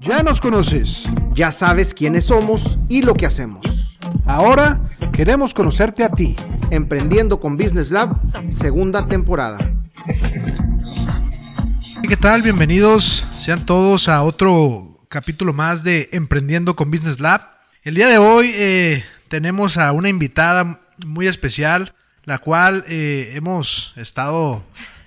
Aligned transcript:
Ya 0.00 0.22
nos 0.22 0.40
conoces. 0.40 1.04
Ya 1.32 1.50
sabes 1.50 1.94
quiénes 1.94 2.26
somos 2.26 2.78
y 2.88 3.02
lo 3.02 3.14
que 3.14 3.26
hacemos. 3.26 3.98
Ahora 4.26 4.90
queremos 5.12 5.54
conocerte 5.54 6.04
a 6.04 6.10
ti. 6.10 6.36
Emprendiendo 6.70 7.40
con 7.40 7.56
Business 7.56 7.90
Lab, 7.90 8.16
segunda 8.50 9.08
temporada. 9.08 9.58
¿Qué 12.08 12.16
tal? 12.16 12.42
Bienvenidos 12.42 13.24
sean 13.30 13.64
todos 13.64 14.08
a 14.08 14.22
otro 14.22 15.00
capítulo 15.08 15.52
más 15.52 15.82
de 15.82 16.08
Emprendiendo 16.12 16.76
con 16.76 16.90
Business 16.90 17.20
Lab. 17.20 17.40
El 17.82 17.94
día 17.94 18.08
de 18.08 18.18
hoy 18.18 18.52
eh, 18.54 19.04
tenemos 19.28 19.78
a 19.78 19.92
una 19.92 20.08
invitada 20.08 20.80
muy 21.04 21.26
especial, 21.26 21.94
la 22.24 22.38
cual 22.38 22.84
eh, 22.88 23.32
hemos 23.34 23.94
estado 23.96 24.62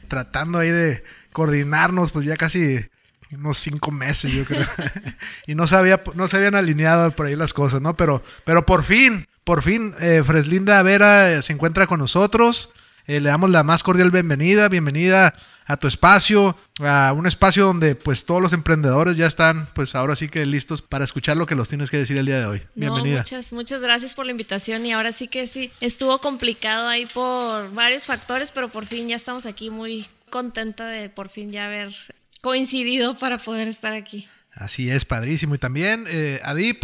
tratando 0.07 0.57
ahí 0.57 0.69
de 0.69 1.03
coordinarnos, 1.31 2.11
pues 2.11 2.25
ya 2.25 2.37
casi 2.37 2.88
unos 3.35 3.57
cinco 3.57 3.91
meses, 3.91 4.31
yo 4.31 4.45
creo. 4.45 4.65
y 5.47 5.55
no 5.55 5.67
se, 5.67 5.99
no 6.15 6.27
se 6.27 6.37
habían 6.37 6.55
alineado 6.55 7.11
por 7.11 7.27
ahí 7.27 7.35
las 7.35 7.53
cosas, 7.53 7.81
¿no? 7.81 7.95
Pero, 7.95 8.23
pero 8.45 8.65
por 8.65 8.83
fin, 8.83 9.27
por 9.43 9.63
fin, 9.63 9.93
eh, 9.99 10.23
Freslinda 10.25 10.81
Vera 10.83 11.41
se 11.41 11.53
encuentra 11.53 11.87
con 11.87 11.99
nosotros. 11.99 12.73
le 13.05 13.21
damos 13.21 13.49
la 13.49 13.63
más 13.63 13.83
cordial 13.83 14.11
bienvenida, 14.11 14.69
bienvenida 14.69 15.35
a 15.69 15.77
tu 15.77 15.87
espacio, 15.87 16.57
a 16.79 17.13
un 17.15 17.27
espacio 17.27 17.65
donde 17.65 17.93
pues 17.93 18.25
todos 18.25 18.41
los 18.41 18.53
emprendedores 18.53 19.17
ya 19.17 19.27
están 19.27 19.67
pues 19.75 19.93
ahora 19.93 20.15
sí 20.15 20.27
que 20.27 20.43
listos 20.47 20.81
para 20.81 21.05
escuchar 21.05 21.37
lo 21.37 21.45
que 21.45 21.53
los 21.53 21.69
tienes 21.69 21.91
que 21.91 21.97
decir 21.97 22.17
el 22.17 22.25
día 22.25 22.39
de 22.39 22.45
hoy. 22.47 22.61
Bienvenida. 22.73 23.19
muchas, 23.19 23.53
muchas 23.53 23.79
gracias 23.79 24.15
por 24.15 24.25
la 24.25 24.31
invitación 24.31 24.83
y 24.87 24.93
ahora 24.93 25.11
sí 25.11 25.27
que 25.27 25.45
sí, 25.45 25.71
estuvo 25.79 26.19
complicado 26.21 26.87
ahí 26.87 27.05
por 27.05 27.71
varios 27.71 28.07
factores, 28.07 28.49
pero 28.49 28.69
por 28.69 28.87
fin 28.87 29.09
ya 29.09 29.15
estamos 29.15 29.45
aquí 29.45 29.69
muy 29.69 30.07
contenta 30.31 30.87
de 30.87 31.07
por 31.09 31.29
fin 31.29 31.51
ya 31.51 31.67
haber 31.67 31.93
coincidido 32.41 33.17
para 33.17 33.37
poder 33.37 33.67
estar 33.67 33.93
aquí. 33.93 34.27
Así 34.53 34.89
es, 34.89 35.05
padrísimo. 35.05 35.55
Y 35.55 35.57
también, 35.57 36.05
eh, 36.07 36.39
Adip, 36.43 36.83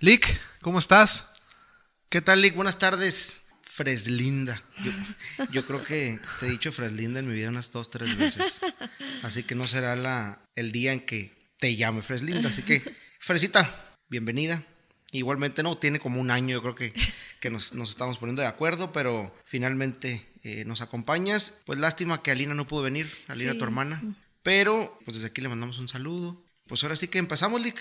Lick, 0.00 0.40
¿cómo 0.60 0.78
estás? 0.78 1.30
¿Qué 2.08 2.20
tal, 2.20 2.42
Lick? 2.42 2.54
Buenas 2.54 2.78
tardes. 2.78 3.40
Freslinda. 3.76 4.62
Yo, 5.50 5.66
creo 5.66 5.84
que 5.84 6.18
te 6.40 6.46
he 6.46 6.50
dicho 6.50 6.72
Freslinda 6.72 7.20
en 7.20 7.28
mi 7.28 7.34
vida 7.34 7.50
unas 7.50 7.70
dos, 7.72 7.90
tres 7.90 8.16
veces. 8.16 8.60
Así 9.22 9.42
que 9.42 9.54
no 9.54 9.64
será 9.64 9.94
la, 9.96 10.40
el 10.54 10.72
día 10.72 10.94
en 10.94 11.00
que 11.00 11.52
te 11.58 11.76
llame 11.76 12.00
Freslinda. 12.00 12.48
Así 12.48 12.62
que, 12.62 12.82
Fresita, 13.20 13.70
bienvenida. 14.08 14.62
Igualmente 15.12 15.62
no, 15.62 15.76
tiene 15.76 16.00
como 16.00 16.22
un 16.22 16.30
año, 16.30 16.54
yo 16.54 16.62
creo 16.62 16.74
que, 16.74 16.94
que 17.40 17.50
nos, 17.50 17.72
estamos 17.72 18.16
poniendo 18.16 18.40
de 18.40 18.48
acuerdo, 18.48 18.92
pero 18.92 19.34
finalmente 19.44 20.26
eh, 20.42 20.64
nos 20.64 20.80
acompañas. 20.80 21.60
Pues 21.66 21.78
lástima 21.78 22.22
que 22.22 22.30
Alina 22.30 22.54
no 22.54 22.66
pudo 22.66 22.82
venir, 22.82 23.12
Alina 23.28 23.58
tu 23.58 23.64
hermana. 23.64 24.02
Pero, 24.46 24.96
pues 25.04 25.16
desde 25.16 25.26
aquí 25.26 25.40
le 25.40 25.48
mandamos 25.48 25.80
un 25.80 25.88
saludo. 25.88 26.40
Pues 26.68 26.80
ahora 26.84 26.94
sí 26.94 27.08
que 27.08 27.18
empezamos, 27.18 27.60
Lick. 27.60 27.80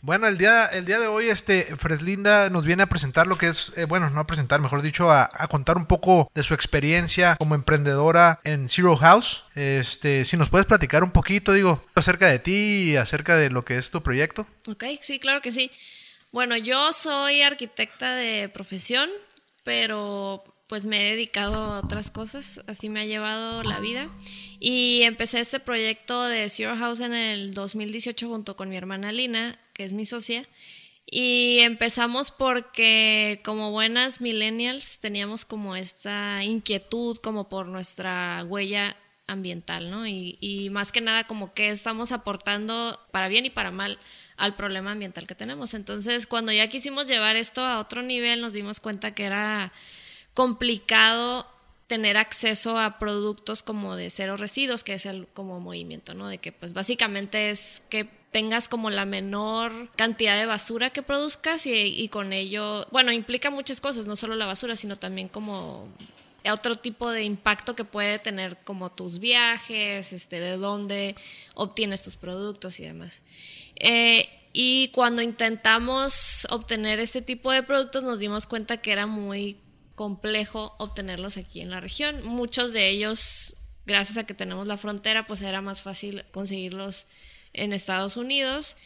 Bueno, 0.00 0.28
el 0.28 0.38
día, 0.38 0.66
el 0.66 0.84
día 0.84 1.00
de 1.00 1.08
hoy, 1.08 1.26
este, 1.26 1.74
Freslinda 1.76 2.50
nos 2.50 2.64
viene 2.64 2.84
a 2.84 2.88
presentar 2.88 3.26
lo 3.26 3.36
que 3.36 3.48
es, 3.48 3.72
eh, 3.76 3.84
bueno, 3.84 4.08
no 4.10 4.20
a 4.20 4.26
presentar, 4.28 4.60
mejor 4.60 4.80
dicho, 4.80 5.10
a, 5.10 5.28
contar 5.50 5.76
un 5.76 5.86
poco 5.86 6.30
de 6.32 6.44
su 6.44 6.54
experiencia 6.54 7.34
como 7.34 7.56
emprendedora 7.56 8.38
en 8.44 8.68
Zero 8.68 8.96
House. 8.96 9.42
Este, 9.56 10.24
si 10.24 10.36
nos 10.36 10.50
puedes 10.50 10.68
platicar 10.68 11.02
un 11.02 11.10
poquito, 11.10 11.52
digo, 11.52 11.84
acerca 11.96 12.28
de 12.28 12.38
ti 12.38 12.92
y 12.92 12.96
acerca 12.96 13.34
de 13.34 13.50
lo 13.50 13.64
que 13.64 13.76
es 13.76 13.90
tu 13.90 14.00
proyecto. 14.00 14.46
Ok, 14.68 14.84
sí, 15.00 15.18
claro 15.18 15.40
que 15.40 15.50
sí. 15.50 15.72
Bueno, 16.30 16.56
yo 16.56 16.92
soy 16.92 17.42
arquitecta 17.42 18.14
de 18.14 18.48
profesión, 18.50 19.10
pero 19.64 20.44
pues 20.66 20.86
me 20.86 21.00
he 21.00 21.10
dedicado 21.10 21.54
a 21.54 21.80
otras 21.80 22.10
cosas, 22.10 22.60
así 22.66 22.88
me 22.88 23.00
ha 23.00 23.04
llevado 23.06 23.62
la 23.62 23.80
vida. 23.80 24.08
Y 24.60 25.02
empecé 25.02 25.40
este 25.40 25.60
proyecto 25.60 26.22
de 26.24 26.48
Zero 26.48 26.76
House 26.76 27.00
en 27.00 27.14
el 27.14 27.54
2018 27.54 28.28
junto 28.28 28.56
con 28.56 28.68
mi 28.68 28.76
hermana 28.76 29.12
Lina 29.12 29.58
que 29.74 29.84
es 29.84 29.92
mi 29.92 30.06
socia. 30.06 30.46
Y 31.06 31.58
empezamos 31.60 32.30
porque 32.30 33.42
como 33.44 33.70
buenas 33.70 34.22
millennials 34.22 34.98
teníamos 35.00 35.44
como 35.44 35.76
esta 35.76 36.42
inquietud 36.42 37.18
como 37.18 37.50
por 37.50 37.66
nuestra 37.66 38.42
huella 38.48 38.96
ambiental, 39.26 39.90
¿no? 39.90 40.06
Y, 40.06 40.38
y, 40.40 40.70
más 40.70 40.92
que 40.92 41.00
nada 41.00 41.26
como 41.26 41.52
que 41.54 41.70
estamos 41.70 42.12
aportando 42.12 42.98
para 43.10 43.28
bien 43.28 43.46
y 43.46 43.50
para 43.50 43.70
mal 43.70 43.98
al 44.36 44.54
problema 44.54 44.92
ambiental 44.92 45.26
que 45.26 45.34
tenemos. 45.34 45.74
Entonces, 45.74 46.26
cuando 46.26 46.52
ya 46.52 46.68
quisimos 46.68 47.06
llevar 47.06 47.36
esto 47.36 47.62
a 47.62 47.78
otro 47.78 48.02
nivel, 48.02 48.40
nos 48.40 48.52
dimos 48.52 48.80
cuenta 48.80 49.14
que 49.14 49.24
era 49.24 49.72
complicado 50.34 51.46
tener 51.86 52.16
acceso 52.16 52.78
a 52.78 52.98
productos 52.98 53.62
como 53.62 53.96
de 53.96 54.10
cero 54.10 54.36
residuos, 54.36 54.84
que 54.84 54.94
es 54.94 55.06
el 55.06 55.26
como 55.28 55.60
movimiento, 55.60 56.14
¿no? 56.14 56.28
De 56.28 56.38
que 56.38 56.52
pues 56.52 56.72
básicamente 56.72 57.50
es 57.50 57.82
que 57.88 58.08
tengas 58.34 58.68
como 58.68 58.90
la 58.90 59.04
menor 59.04 59.90
cantidad 59.94 60.36
de 60.36 60.46
basura 60.46 60.90
que 60.90 61.02
produzcas 61.02 61.66
y, 61.66 62.08
con 62.08 62.32
ello, 62.32 62.84
bueno, 62.90 63.12
implica 63.12 63.48
muchas 63.48 63.80
cosas, 63.80 64.06
no 64.06 64.16
solo 64.16 64.34
la 64.34 64.44
basura, 64.44 64.74
sino 64.74 64.96
también 64.96 65.28
como 65.28 65.88
otro 66.50 66.74
tipo 66.74 67.12
de 67.12 67.22
impacto 67.22 67.76
que 67.76 67.84
puede 67.84 68.18
tener 68.18 68.56
como 68.64 68.90
tus 68.90 69.20
viajes, 69.20 70.12
este, 70.12 70.40
de 70.40 70.56
dónde 70.56 71.14
obtienes 71.54 72.02
tus 72.02 72.16
productos 72.16 72.80
y 72.80 72.82
demás. 72.82 73.22
Eh, 73.76 74.28
y 74.52 74.88
cuando 74.88 75.22
intentamos 75.22 76.46
obtener 76.50 76.98
este 76.98 77.22
tipo 77.22 77.52
de 77.52 77.62
productos 77.62 78.02
nos 78.02 78.18
dimos 78.18 78.46
cuenta 78.46 78.78
que 78.78 78.90
era 78.90 79.06
muy 79.06 79.58
complejo 79.94 80.74
obtenerlos 80.78 81.36
aquí 81.36 81.60
en 81.60 81.70
la 81.70 81.80
región. 81.80 82.24
Muchos 82.26 82.72
de 82.72 82.88
ellos, 82.88 83.54
gracias 83.86 84.18
a 84.18 84.24
que 84.24 84.34
tenemos 84.34 84.66
la 84.66 84.76
frontera, 84.76 85.26
pues 85.26 85.42
era 85.42 85.60
más 85.60 85.82
fácil 85.82 86.24
conseguirlos 86.30 87.06
en 87.52 87.72
Estados 87.72 88.16
Unidos. 88.16 88.76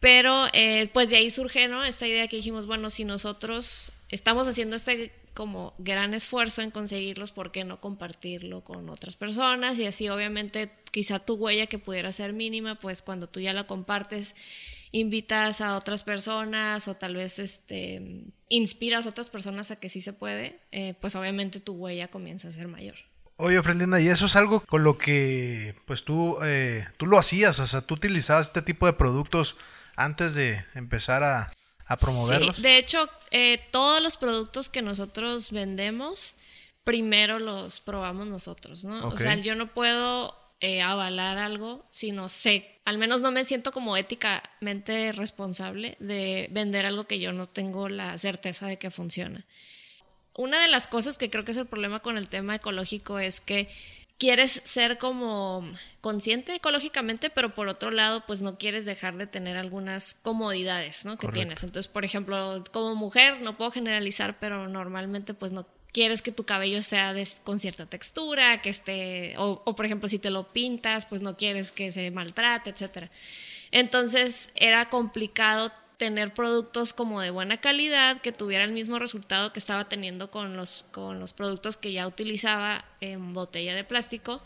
Pero 0.00 0.46
eh, 0.54 0.88
pues 0.92 1.10
de 1.10 1.16
ahí 1.16 1.30
surge 1.30 1.68
esta 1.86 2.06
idea 2.06 2.26
que 2.26 2.36
dijimos, 2.36 2.66
bueno, 2.66 2.88
si 2.88 3.04
nosotros 3.04 3.92
estamos 4.08 4.48
haciendo 4.48 4.76
este 4.76 5.12
como 5.34 5.74
gran 5.78 6.14
esfuerzo 6.14 6.62
en 6.62 6.70
conseguirlos, 6.70 7.30
¿por 7.30 7.52
qué 7.52 7.64
no 7.64 7.80
compartirlo 7.80 8.64
con 8.64 8.88
otras 8.88 9.14
personas? 9.14 9.78
Y 9.78 9.86
así 9.86 10.08
obviamente 10.08 10.70
quizá 10.90 11.18
tu 11.18 11.34
huella 11.34 11.66
que 11.66 11.78
pudiera 11.78 12.10
ser 12.12 12.32
mínima, 12.32 12.74
pues 12.76 13.02
cuando 13.02 13.28
tú 13.28 13.40
ya 13.40 13.52
la 13.52 13.66
compartes, 13.66 14.34
invitas 14.92 15.60
a 15.60 15.76
otras 15.76 16.02
personas 16.02 16.88
o 16.88 16.94
tal 16.94 17.14
vez 17.14 17.38
este, 17.38 18.24
inspiras 18.48 19.06
a 19.06 19.10
otras 19.10 19.30
personas 19.30 19.70
a 19.70 19.76
que 19.76 19.88
sí 19.88 20.00
se 20.00 20.12
puede, 20.12 20.60
eh, 20.72 20.94
pues 21.00 21.14
obviamente 21.14 21.60
tu 21.60 21.74
huella 21.74 22.08
comienza 22.08 22.48
a 22.48 22.52
ser 22.52 22.68
mayor. 22.68 22.96
Oye, 23.36 23.62
Frelina, 23.62 24.00
y 24.00 24.08
eso 24.08 24.26
es 24.26 24.36
algo 24.36 24.60
con 24.60 24.84
lo 24.84 24.98
que 24.98 25.74
pues 25.86 26.04
tú, 26.04 26.36
eh, 26.42 26.86
tú 26.98 27.06
lo 27.06 27.18
hacías, 27.18 27.58
o 27.58 27.66
sea, 27.66 27.80
tú 27.80 27.94
utilizabas 27.94 28.48
este 28.48 28.62
tipo 28.62 28.86
de 28.86 28.92
productos 28.92 29.56
antes 29.96 30.34
de 30.34 30.64
empezar 30.74 31.22
a, 31.22 31.50
a 31.86 31.96
promoverlos. 31.96 32.56
Sí, 32.56 32.62
de 32.62 32.76
hecho, 32.76 33.08
eh, 33.30 33.58
todos 33.70 34.02
los 34.02 34.16
productos 34.16 34.68
que 34.68 34.82
nosotros 34.82 35.52
vendemos, 35.52 36.34
primero 36.84 37.38
los 37.38 37.80
probamos 37.80 38.26
nosotros, 38.26 38.84
¿no? 38.84 39.08
O 39.08 39.16
sea, 39.16 39.36
yo 39.36 39.54
no 39.54 39.68
puedo 39.68 40.39
eh, 40.60 40.82
avalar 40.82 41.38
algo 41.38 41.86
si 41.90 42.12
no 42.12 42.28
sé, 42.28 42.80
al 42.84 42.98
menos 42.98 43.22
no 43.22 43.32
me 43.32 43.44
siento 43.44 43.72
como 43.72 43.96
éticamente 43.96 45.12
responsable 45.12 45.96
de 46.00 46.48
vender 46.50 46.86
algo 46.86 47.04
que 47.04 47.20
yo 47.20 47.32
no 47.32 47.46
tengo 47.46 47.88
la 47.88 48.16
certeza 48.18 48.66
de 48.66 48.78
que 48.78 48.90
funciona 48.90 49.46
una 50.34 50.62
de 50.62 50.68
las 50.68 50.86
cosas 50.86 51.18
que 51.18 51.30
creo 51.30 51.44
que 51.44 51.50
es 51.52 51.56
el 51.56 51.66
problema 51.66 52.00
con 52.00 52.16
el 52.16 52.28
tema 52.28 52.54
ecológico 52.54 53.18
es 53.18 53.40
que 53.40 53.68
quieres 54.18 54.62
ser 54.64 54.98
como 54.98 55.66
consciente 56.02 56.54
ecológicamente, 56.54 57.30
pero 57.30 57.54
por 57.54 57.68
otro 57.68 57.90
lado, 57.90 58.24
pues 58.26 58.42
no 58.42 58.58
quieres 58.58 58.84
dejar 58.84 59.16
de 59.16 59.26
tener 59.26 59.56
algunas 59.56 60.14
comodidades, 60.14 61.06
¿no? 61.06 61.16
Que 61.16 61.28
tienes. 61.28 61.62
Entonces, 61.62 61.90
por 61.90 62.04
ejemplo, 62.04 62.62
como 62.70 62.94
mujer, 62.94 63.40
no 63.40 63.56
puedo 63.56 63.70
generalizar, 63.70 64.38
pero 64.38 64.68
normalmente, 64.68 65.32
pues 65.32 65.52
no 65.52 65.66
quieres 65.92 66.22
que 66.22 66.32
tu 66.32 66.44
cabello 66.44 66.82
sea 66.82 67.14
con 67.44 67.58
cierta 67.58 67.86
textura, 67.86 68.62
que 68.62 68.70
esté, 68.70 69.34
o, 69.38 69.74
por 69.74 69.84
ejemplo, 69.86 70.08
si 70.08 70.18
te 70.18 70.30
lo 70.30 70.52
pintas, 70.52 71.06
pues 71.06 71.20
no 71.22 71.36
quieres 71.36 71.72
que 71.72 71.92
se 71.92 72.10
maltrate, 72.10 72.70
etcétera. 72.70 73.10
Entonces, 73.70 74.50
era 74.54 74.88
complicado 74.88 75.72
tener 75.96 76.32
productos 76.32 76.94
como 76.94 77.20
de 77.20 77.30
buena 77.30 77.58
calidad, 77.58 78.20
que 78.20 78.32
tuviera 78.32 78.64
el 78.64 78.72
mismo 78.72 78.98
resultado 78.98 79.52
que 79.52 79.58
estaba 79.58 79.88
teniendo 79.88 80.30
con 80.30 80.56
los, 80.56 80.86
con 80.92 81.20
los 81.20 81.34
productos 81.34 81.76
que 81.76 81.92
ya 81.92 82.06
utilizaba 82.06 82.84
en 83.00 83.34
botella 83.34 83.74
de 83.74 83.84
plástico. 83.84 84.40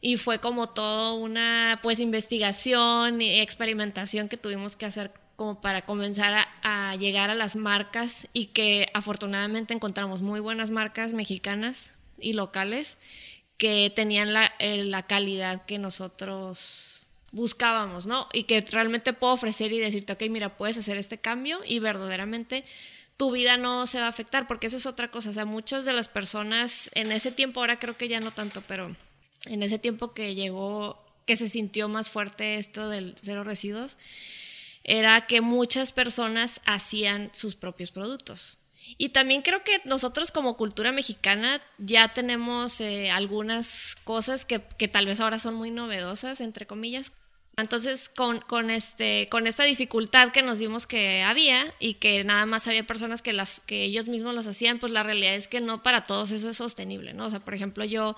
Y 0.00 0.18
fue 0.18 0.38
como 0.38 0.68
toda 0.68 1.14
una 1.14 1.80
pues 1.82 1.98
investigación 1.98 3.22
y 3.22 3.40
experimentación 3.40 4.28
que 4.28 4.36
tuvimos 4.36 4.76
que 4.76 4.86
hacer 4.86 5.10
como 5.36 5.60
para 5.60 5.82
comenzar 5.82 6.46
a, 6.62 6.96
llegar 6.96 7.30
a 7.30 7.34
las 7.34 7.56
marcas 7.56 8.28
y 8.32 8.46
que 8.46 8.88
afortunadamente 8.94 9.74
encontramos 9.74 10.22
muy 10.22 10.40
buenas 10.40 10.70
marcas 10.70 11.12
mexicanas 11.12 11.92
y 12.18 12.34
locales 12.34 12.98
que 13.58 13.92
tenían 13.94 14.32
la, 14.32 14.52
eh, 14.58 14.84
la 14.84 15.04
calidad 15.04 15.64
que 15.64 15.78
nosotros 15.78 17.06
buscábamos, 17.32 18.06
¿no? 18.06 18.28
Y 18.32 18.44
que 18.44 18.60
realmente 18.60 19.12
puedo 19.12 19.32
ofrecer 19.32 19.72
y 19.72 19.80
decirte, 19.80 20.12
ok, 20.12 20.22
mira, 20.30 20.56
puedes 20.56 20.78
hacer 20.78 20.96
este 20.96 21.18
cambio 21.18 21.60
y 21.66 21.80
verdaderamente 21.80 22.64
tu 23.16 23.30
vida 23.30 23.56
no 23.56 23.86
se 23.86 23.98
va 24.00 24.06
a 24.06 24.10
afectar, 24.10 24.46
porque 24.46 24.68
esa 24.68 24.76
es 24.76 24.86
otra 24.86 25.10
cosa. 25.10 25.30
O 25.30 25.32
sea, 25.32 25.44
muchas 25.44 25.84
de 25.84 25.92
las 25.92 26.08
personas 26.08 26.90
en 26.94 27.12
ese 27.12 27.32
tiempo, 27.32 27.60
ahora 27.60 27.78
creo 27.78 27.96
que 27.96 28.08
ya 28.08 28.20
no 28.20 28.30
tanto, 28.32 28.62
pero 28.66 28.94
en 29.46 29.62
ese 29.62 29.78
tiempo 29.78 30.14
que 30.14 30.34
llegó, 30.34 31.04
que 31.26 31.36
se 31.36 31.48
sintió 31.48 31.88
más 31.88 32.10
fuerte 32.10 32.56
esto 32.56 32.88
del 32.88 33.16
cero 33.20 33.44
residuos, 33.44 33.98
era 34.84 35.26
que 35.26 35.40
muchas 35.40 35.92
personas 35.92 36.60
hacían 36.66 37.30
sus 37.32 37.54
propios 37.54 37.90
productos. 37.90 38.58
Y 38.98 39.08
también 39.08 39.42
creo 39.42 39.64
que 39.64 39.80
nosotros 39.84 40.30
como 40.30 40.56
cultura 40.56 40.92
mexicana 40.92 41.60
ya 41.78 42.08
tenemos 42.08 42.80
eh, 42.80 43.10
algunas 43.10 43.96
cosas 44.04 44.44
que, 44.44 44.60
que, 44.78 44.88
tal 44.88 45.06
vez 45.06 45.20
ahora 45.20 45.38
son 45.38 45.54
muy 45.54 45.70
novedosas, 45.70 46.42
entre 46.42 46.66
comillas. 46.66 47.12
Entonces, 47.56 48.08
con, 48.08 48.40
con, 48.40 48.68
este, 48.68 49.28
con 49.30 49.46
esta 49.46 49.64
dificultad 49.64 50.32
que 50.32 50.42
nos 50.42 50.58
dimos 50.58 50.86
que 50.86 51.22
había 51.22 51.72
y 51.78 51.94
que 51.94 52.24
nada 52.24 52.46
más 52.46 52.66
había 52.66 52.86
personas 52.86 53.22
que, 53.22 53.32
las, 53.32 53.60
que 53.60 53.84
ellos 53.84 54.06
mismos 54.06 54.34
los 54.34 54.46
hacían, 54.48 54.78
pues 54.78 54.92
la 54.92 55.02
realidad 55.02 55.34
es 55.34 55.48
que 55.48 55.60
no 55.60 55.82
para 55.82 56.04
todos 56.04 56.30
eso 56.32 56.50
es 56.50 56.56
sostenible, 56.56 57.14
¿no? 57.14 57.26
O 57.26 57.30
sea, 57.30 57.40
por 57.40 57.54
ejemplo, 57.54 57.84
yo 57.84 58.16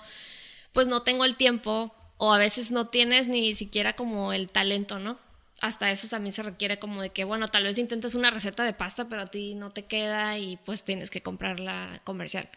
pues 0.73 0.87
no 0.87 1.03
tengo 1.03 1.23
el 1.23 1.35
tiempo 1.35 1.95
o 2.17 2.33
a 2.33 2.39
veces 2.39 2.71
no 2.71 2.87
tienes 2.87 3.27
ni 3.27 3.53
siquiera 3.53 3.95
como 3.95 4.33
el 4.33 4.49
talento, 4.49 4.97
¿no? 4.99 5.19
Hasta 5.59 5.89
eso 5.89 6.07
también 6.07 6.33
se 6.33 6.43
requiere 6.43 6.77
como 6.77 7.01
de 7.01 7.09
que, 7.09 7.23
bueno, 7.23 7.47
tal 7.47 7.63
vez 7.63 7.77
intentes 7.79 8.13
una 8.13 8.29
receta 8.29 8.63
de 8.63 8.73
pasta, 8.73 9.09
pero 9.09 9.23
a 9.23 9.27
ti 9.27 9.55
no 9.55 9.71
te 9.71 9.85
queda 9.85 10.37
y 10.37 10.57
pues 10.57 10.83
tienes 10.83 11.09
que 11.09 11.21
comprarla 11.21 11.99
comercial. 12.03 12.47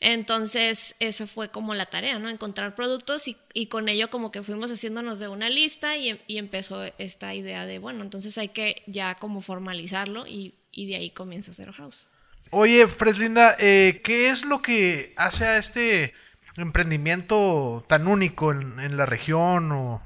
Entonces, 0.00 0.94
eso 0.98 1.26
fue 1.26 1.48
como 1.48 1.74
la 1.74 1.86
tarea, 1.86 2.18
¿no? 2.18 2.28
Encontrar 2.28 2.74
productos 2.74 3.26
y, 3.26 3.36
y 3.54 3.66
con 3.66 3.88
ello 3.88 4.10
como 4.10 4.30
que 4.32 4.42
fuimos 4.42 4.70
haciéndonos 4.70 5.18
de 5.18 5.28
una 5.28 5.48
lista 5.48 5.96
y, 5.96 6.20
y, 6.26 6.38
empezó 6.38 6.84
esta 6.98 7.34
idea 7.34 7.64
de, 7.64 7.78
bueno, 7.78 8.02
entonces 8.02 8.36
hay 8.36 8.48
que 8.48 8.82
ya 8.86 9.14
como 9.14 9.40
formalizarlo 9.40 10.26
y, 10.26 10.54
y 10.72 10.88
de 10.88 10.96
ahí 10.96 11.10
comienza 11.10 11.52
Zero 11.52 11.72
House. 11.72 12.08
Oye, 12.50 12.86
Freslinda, 12.86 13.56
eh, 13.60 14.02
¿qué 14.04 14.28
es 14.28 14.44
lo 14.44 14.60
que 14.60 15.14
hace 15.16 15.46
a 15.46 15.56
este 15.56 16.12
emprendimiento 16.58 17.82
tan 17.88 18.08
único 18.08 18.52
en, 18.52 18.78
en 18.78 18.98
la 18.98 19.06
región? 19.06 19.72
O... 19.72 20.02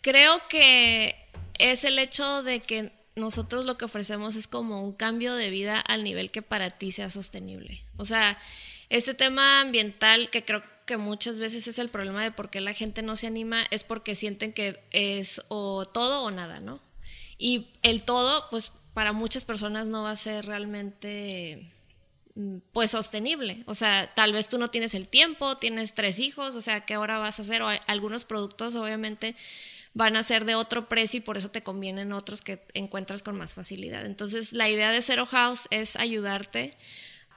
Creo 0.00 0.40
que 0.48 1.19
es 1.60 1.84
el 1.84 1.98
hecho 1.98 2.42
de 2.42 2.60
que 2.60 2.92
nosotros 3.16 3.66
lo 3.66 3.76
que 3.76 3.84
ofrecemos 3.84 4.36
es 4.36 4.48
como 4.48 4.82
un 4.82 4.92
cambio 4.92 5.34
de 5.34 5.50
vida 5.50 5.78
al 5.78 6.04
nivel 6.04 6.30
que 6.30 6.42
para 6.42 6.70
ti 6.70 6.90
sea 6.90 7.10
sostenible. 7.10 7.84
O 7.96 8.04
sea, 8.04 8.38
este 8.88 9.14
tema 9.14 9.60
ambiental 9.60 10.30
que 10.30 10.44
creo 10.44 10.62
que 10.86 10.96
muchas 10.96 11.38
veces 11.38 11.68
es 11.68 11.78
el 11.78 11.88
problema 11.88 12.22
de 12.22 12.32
por 12.32 12.50
qué 12.50 12.60
la 12.60 12.74
gente 12.74 13.02
no 13.02 13.14
se 13.14 13.26
anima 13.26 13.64
es 13.70 13.84
porque 13.84 14.16
sienten 14.16 14.52
que 14.52 14.80
es 14.90 15.42
o 15.48 15.84
todo 15.84 16.22
o 16.22 16.30
nada, 16.30 16.60
¿no? 16.60 16.80
Y 17.38 17.68
el 17.82 18.02
todo, 18.02 18.48
pues 18.50 18.72
para 18.92 19.12
muchas 19.12 19.44
personas 19.44 19.86
no 19.86 20.02
va 20.02 20.10
a 20.10 20.16
ser 20.16 20.46
realmente 20.46 21.70
mm, 22.34 22.58
pues 22.72 22.90
sostenible. 22.90 23.62
O 23.66 23.74
sea, 23.74 24.12
tal 24.14 24.32
vez 24.32 24.48
tú 24.48 24.58
no 24.58 24.68
tienes 24.68 24.94
el 24.94 25.08
tiempo, 25.08 25.58
tienes 25.58 25.94
tres 25.94 26.18
hijos, 26.18 26.56
o 26.56 26.60
sea, 26.60 26.80
¿qué 26.80 26.96
hora 26.96 27.18
vas 27.18 27.38
a 27.38 27.42
hacer? 27.42 27.62
O 27.62 27.68
algunos 27.86 28.24
productos 28.24 28.74
obviamente 28.74 29.36
van 29.94 30.16
a 30.16 30.22
ser 30.22 30.44
de 30.44 30.54
otro 30.54 30.88
precio 30.88 31.18
y 31.18 31.20
por 31.20 31.36
eso 31.36 31.50
te 31.50 31.62
convienen 31.62 32.12
otros 32.12 32.42
que 32.42 32.64
encuentras 32.74 33.22
con 33.22 33.36
más 33.36 33.54
facilidad. 33.54 34.06
Entonces, 34.06 34.52
la 34.52 34.68
idea 34.68 34.90
de 34.90 35.02
Zero 35.02 35.26
House 35.26 35.66
es 35.70 35.96
ayudarte 35.96 36.70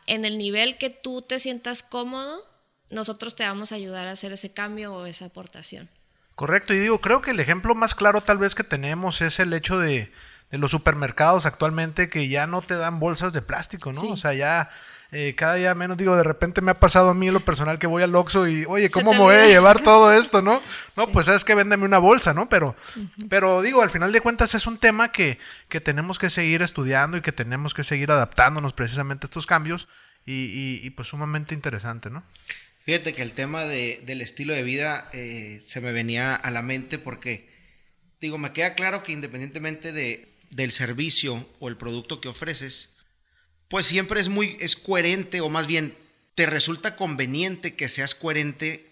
en 0.05 0.25
el 0.25 0.38
nivel 0.38 0.77
que 0.77 0.89
tú 0.89 1.21
te 1.21 1.39
sientas 1.39 1.81
cómodo, 1.83 2.44
nosotros 2.89 3.35
te 3.35 3.44
vamos 3.44 3.71
a 3.71 3.75
ayudar 3.75 4.07
a 4.07 4.11
hacer 4.11 4.31
ese 4.33 4.53
cambio 4.53 4.94
o 4.94 5.05
esa 5.05 5.25
aportación. 5.25 5.89
Correcto, 6.35 6.73
y 6.73 6.79
digo, 6.79 7.00
creo 7.00 7.21
que 7.21 7.31
el 7.31 7.39
ejemplo 7.39 7.75
más 7.75 7.95
claro 7.95 8.21
tal 8.21 8.38
vez 8.38 8.56
que 8.56 8.63
tenemos 8.63 9.21
es 9.21 9.39
el 9.39 9.53
hecho 9.53 9.77
de, 9.77 10.11
de 10.49 10.57
los 10.57 10.71
supermercados 10.71 11.45
actualmente 11.45 12.09
que 12.09 12.27
ya 12.27 12.47
no 12.47 12.61
te 12.61 12.75
dan 12.75 12.99
bolsas 12.99 13.33
de 13.33 13.41
plástico, 13.41 13.94
¿no? 13.94 14.01
O 14.01 14.17
sea, 14.17 14.33
ya 14.33 14.69
eh, 15.13 15.36
cada 15.36 15.56
día 15.56 15.75
menos, 15.75 15.95
digo, 15.95 16.15
de 16.15 16.24
repente 16.24 16.62
me 16.62 16.71
ha 16.71 16.80
pasado 16.80 17.10
a 17.10 17.13
mí 17.13 17.30
lo 17.30 17.39
personal 17.39 17.77
que 17.77 17.88
voy 17.88 18.01
al 18.01 18.15
Oxxo 18.15 18.48
y, 18.48 18.65
oye, 18.65 18.89
¿cómo 18.89 19.13
me 19.13 19.19
voy 19.19 19.36
a 19.36 19.48
llevar 19.48 19.81
todo 19.81 20.12
esto, 20.12 20.42
no? 20.42 20.62
No, 20.95 21.12
pues 21.12 21.25
sabes 21.25 21.44
que 21.44 21.56
véndeme 21.56 21.86
una 21.86 21.98
bolsa, 21.98 22.36
¿no? 22.36 22.50
Pero, 22.50 22.75
pero 23.27 23.62
digo, 23.62 23.81
al 23.81 23.89
final 23.89 24.12
de 24.12 24.21
cuentas 24.21 24.54
es 24.54 24.68
un 24.68 24.77
tema 24.77 25.12
que, 25.12 25.39
que 25.69 25.81
tenemos 25.81 26.19
que 26.19 26.30
seguir 26.30 26.62
estudiando 26.62 27.18
y 27.18 27.21
que 27.21 27.31
tenemos 27.31 27.74
que 27.74 27.83
seguir 27.83 28.12
adaptándonos 28.12 28.74
precisamente 28.74 29.25
a 29.25 29.27
estos 29.27 29.48
cambios 29.48 29.88
y, 30.25 30.80
y, 30.83 30.89
pues 30.92 31.10
sumamente 31.10 31.54
interesante, 31.54 32.09
¿no? 32.09 32.24
Fíjate 32.86 33.13
que 33.13 33.21
el 33.21 33.33
tema 33.33 33.63
de, 33.63 34.01
del 34.06 34.21
estilo 34.21 34.54
de 34.54 34.63
vida 34.63 35.09
eh, 35.13 35.62
se 35.66 35.81
me 35.81 35.92
venía 35.92 36.36
a 36.36 36.51
la 36.51 36.62
mente 36.62 37.00
porque, 37.00 37.50
digo, 38.21 38.38
me 38.38 38.51
queda 38.51 38.75
claro 38.75 39.04
que 39.04 39.13
independientemente 39.13 39.92
de, 39.92 40.27
del 40.51 40.71
servicio 40.71 41.48
o 41.59 41.69
el 41.69 41.77
producto 41.77 42.21
que 42.21 42.30
ofreces, 42.30 42.93
pues 43.73 43.87
siempre 43.87 44.21
es 44.21 44.29
muy, 44.29 44.55
es 44.59 44.75
coherente 44.75 45.41
o 45.41 45.49
más 45.49 45.65
bien 45.65 45.95
te 46.35 46.45
resulta 46.45 46.95
conveniente 46.95 47.73
que 47.73 47.89
seas 47.89 48.13
coherente 48.13 48.87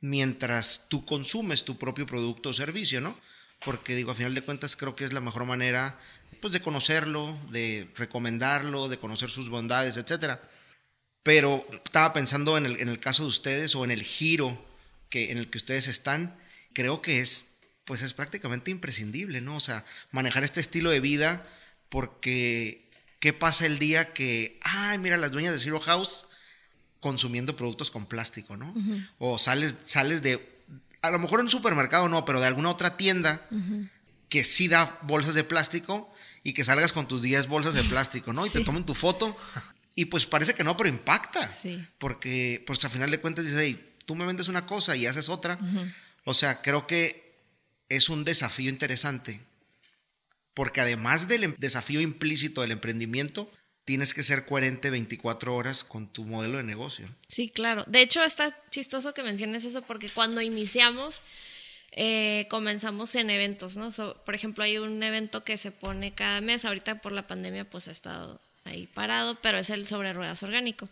mientras 0.00 0.86
tú 0.88 1.04
consumes 1.06 1.64
tu 1.64 1.78
propio 1.78 2.04
producto 2.04 2.48
o 2.48 2.52
servicio, 2.52 3.00
¿no? 3.00 3.16
Porque 3.64 3.94
digo, 3.94 4.10
a 4.10 4.16
final 4.16 4.34
de 4.34 4.42
cuentas 4.42 4.74
creo 4.74 4.96
que 4.96 5.04
es 5.04 5.12
la 5.12 5.20
mejor 5.20 5.44
manera 5.44 6.00
pues 6.40 6.52
de 6.52 6.58
conocerlo, 6.58 7.38
de 7.50 7.88
recomendarlo, 7.94 8.88
de 8.88 8.98
conocer 8.98 9.30
sus 9.30 9.50
bondades, 9.50 9.96
etcétera. 9.96 10.42
Pero 11.22 11.64
estaba 11.84 12.12
pensando 12.12 12.58
en 12.58 12.66
el, 12.66 12.80
en 12.80 12.88
el 12.88 12.98
caso 12.98 13.22
de 13.22 13.28
ustedes 13.28 13.76
o 13.76 13.84
en 13.84 13.92
el 13.92 14.02
giro 14.02 14.60
que, 15.10 15.30
en 15.30 15.38
el 15.38 15.48
que 15.48 15.58
ustedes 15.58 15.86
están, 15.86 16.36
creo 16.72 17.02
que 17.02 17.20
es 17.20 17.50
pues 17.84 18.02
es 18.02 18.14
prácticamente 18.14 18.72
imprescindible, 18.72 19.40
¿no? 19.40 19.54
O 19.54 19.60
sea, 19.60 19.84
manejar 20.10 20.42
este 20.42 20.60
estilo 20.60 20.90
de 20.90 20.98
vida 20.98 21.46
porque 21.88 22.83
¿Qué 23.24 23.32
pasa 23.32 23.64
el 23.64 23.78
día 23.78 24.12
que, 24.12 24.60
ay, 24.60 24.98
mira, 24.98 25.16
las 25.16 25.32
dueñas 25.32 25.54
de 25.54 25.58
Zero 25.58 25.80
House 25.80 26.26
consumiendo 27.00 27.56
productos 27.56 27.90
con 27.90 28.04
plástico, 28.04 28.58
¿no? 28.58 28.74
O 29.18 29.38
sales, 29.38 29.76
sales 29.82 30.22
de, 30.22 30.46
a 31.00 31.08
lo 31.08 31.18
mejor 31.18 31.40
en 31.40 31.46
un 31.46 31.50
supermercado 31.50 32.10
no, 32.10 32.26
pero 32.26 32.38
de 32.38 32.48
alguna 32.48 32.68
otra 32.68 32.98
tienda 32.98 33.40
que 34.28 34.44
sí 34.44 34.68
da 34.68 34.98
bolsas 35.04 35.32
de 35.32 35.42
plástico 35.42 36.12
y 36.42 36.52
que 36.52 36.66
salgas 36.66 36.92
con 36.92 37.08
tus 37.08 37.22
10 37.22 37.46
bolsas 37.46 37.72
de 37.72 37.82
plástico, 37.84 38.34
¿no? 38.34 38.44
Y 38.44 38.50
te 38.50 38.60
tomen 38.60 38.84
tu 38.84 38.92
foto 38.92 39.34
y 39.94 40.04
pues 40.04 40.26
parece 40.26 40.52
que 40.52 40.62
no, 40.62 40.76
pero 40.76 40.90
impacta. 40.90 41.50
Sí. 41.50 41.82
Porque 41.96 42.62
pues 42.66 42.84
al 42.84 42.90
final 42.90 43.10
de 43.10 43.20
cuentas 43.20 43.46
dices, 43.46 43.58
hey, 43.58 43.94
tú 44.04 44.16
me 44.16 44.26
vendes 44.26 44.48
una 44.48 44.66
cosa 44.66 44.96
y 44.96 45.06
haces 45.06 45.30
otra. 45.30 45.58
O 46.24 46.34
sea, 46.34 46.60
creo 46.60 46.86
que 46.86 47.38
es 47.88 48.10
un 48.10 48.22
desafío 48.22 48.68
interesante 48.68 49.40
porque 50.54 50.80
además 50.80 51.28
del 51.28 51.44
em, 51.44 51.54
desafío 51.58 52.00
implícito 52.00 52.62
del 52.62 52.70
emprendimiento, 52.70 53.50
tienes 53.84 54.14
que 54.14 54.24
ser 54.24 54.46
coherente 54.46 54.90
24 54.90 55.54
horas 55.54 55.84
con 55.84 56.08
tu 56.08 56.24
modelo 56.24 56.56
de 56.58 56.64
negocio. 56.64 57.08
Sí, 57.26 57.50
claro. 57.50 57.84
De 57.86 58.00
hecho, 58.00 58.22
está 58.24 58.56
chistoso 58.70 59.12
que 59.12 59.22
menciones 59.22 59.64
eso 59.64 59.82
porque 59.82 60.08
cuando 60.08 60.40
iniciamos, 60.40 61.22
eh, 61.92 62.46
comenzamos 62.48 63.14
en 63.14 63.30
eventos, 63.30 63.76
¿no? 63.76 63.90
por 64.24 64.34
ejemplo, 64.34 64.64
hay 64.64 64.78
un 64.78 65.02
evento 65.02 65.44
que 65.44 65.56
se 65.56 65.70
pone 65.70 66.12
cada 66.12 66.40
mes, 66.40 66.64
ahorita 66.64 67.00
por 67.00 67.12
la 67.12 67.26
pandemia 67.26 67.68
pues 67.68 67.88
ha 67.88 67.92
estado 67.92 68.40
ahí 68.64 68.86
parado, 68.86 69.38
pero 69.42 69.58
es 69.58 69.70
el 69.70 69.86
sobre 69.86 70.12
ruedas 70.12 70.42
orgánico. 70.42 70.88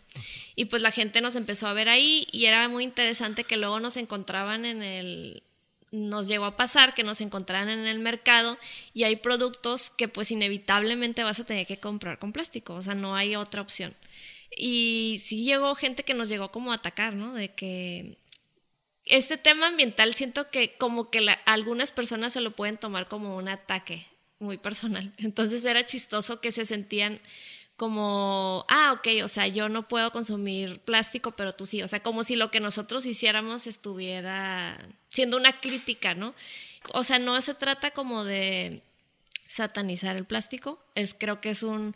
Y 0.55 0.65
pues 0.65 0.81
la 0.81 0.91
gente 0.91 1.21
nos 1.21 1.35
empezó 1.35 1.67
a 1.67 1.73
ver 1.73 1.89
ahí 1.89 2.27
y 2.31 2.45
era 2.45 2.69
muy 2.69 2.83
interesante 2.83 3.43
que 3.43 3.57
luego 3.57 3.79
nos 3.79 3.97
encontraban 3.97 4.65
en 4.65 4.83
el, 4.83 5.43
nos 5.93 6.27
llegó 6.27 6.45
a 6.45 6.55
pasar 6.55 6.95
que 6.95 7.03
nos 7.03 7.21
encontraran 7.21 7.69
en 7.69 7.85
el 7.85 7.99
mercado 7.99 8.57
y 8.95 9.03
hay 9.03 9.15
productos 9.15 9.91
que 9.91 10.07
pues 10.07 10.31
inevitablemente 10.31 11.23
vas 11.23 11.39
a 11.39 11.45
tener 11.45 11.67
que 11.67 11.77
comprar 11.77 12.17
con 12.17 12.33
plástico, 12.33 12.73
o 12.73 12.81
sea, 12.81 12.95
no 12.95 13.15
hay 13.15 13.35
otra 13.35 13.61
opción. 13.61 13.93
Y 14.49 15.21
sí 15.23 15.43
llegó 15.43 15.75
gente 15.75 16.03
que 16.03 16.15
nos 16.15 16.29
llegó 16.29 16.51
como 16.51 16.71
a 16.71 16.75
atacar, 16.75 17.13
¿no? 17.13 17.33
De 17.33 17.53
que 17.53 18.17
este 19.05 19.37
tema 19.37 19.67
ambiental 19.67 20.15
siento 20.15 20.49
que 20.49 20.75
como 20.77 21.11
que 21.11 21.19
algunas 21.45 21.91
personas 21.91 22.33
se 22.33 22.41
lo 22.41 22.55
pueden 22.55 22.77
tomar 22.77 23.07
como 23.07 23.37
un 23.37 23.47
ataque 23.47 24.07
muy 24.39 24.57
personal. 24.57 25.13
Entonces 25.17 25.63
era 25.63 25.85
chistoso 25.85 26.41
que 26.41 26.51
se 26.51 26.65
sentían 26.65 27.21
como, 27.75 28.65
ah, 28.67 28.93
ok, 28.93 29.23
o 29.23 29.27
sea, 29.27 29.45
yo 29.45 29.69
no 29.69 29.87
puedo 29.87 30.11
consumir 30.11 30.79
plástico, 30.79 31.31
pero 31.31 31.53
tú 31.53 31.67
sí, 31.67 31.83
o 31.83 31.87
sea, 31.87 32.01
como 32.01 32.23
si 32.23 32.35
lo 32.35 32.49
que 32.49 32.59
nosotros 32.59 33.05
hiciéramos 33.05 33.67
estuviera 33.67 34.79
siendo 35.13 35.37
una 35.37 35.59
crítica, 35.61 36.15
¿no? 36.15 36.33
O 36.91 37.03
sea, 37.03 37.19
no 37.19 37.39
se 37.41 37.53
trata 37.53 37.91
como 37.91 38.25
de 38.25 38.81
satanizar 39.47 40.17
el 40.17 40.25
plástico, 40.25 40.83
es 40.95 41.13
creo 41.13 41.39
que 41.39 41.51
es 41.51 41.63
un 41.63 41.95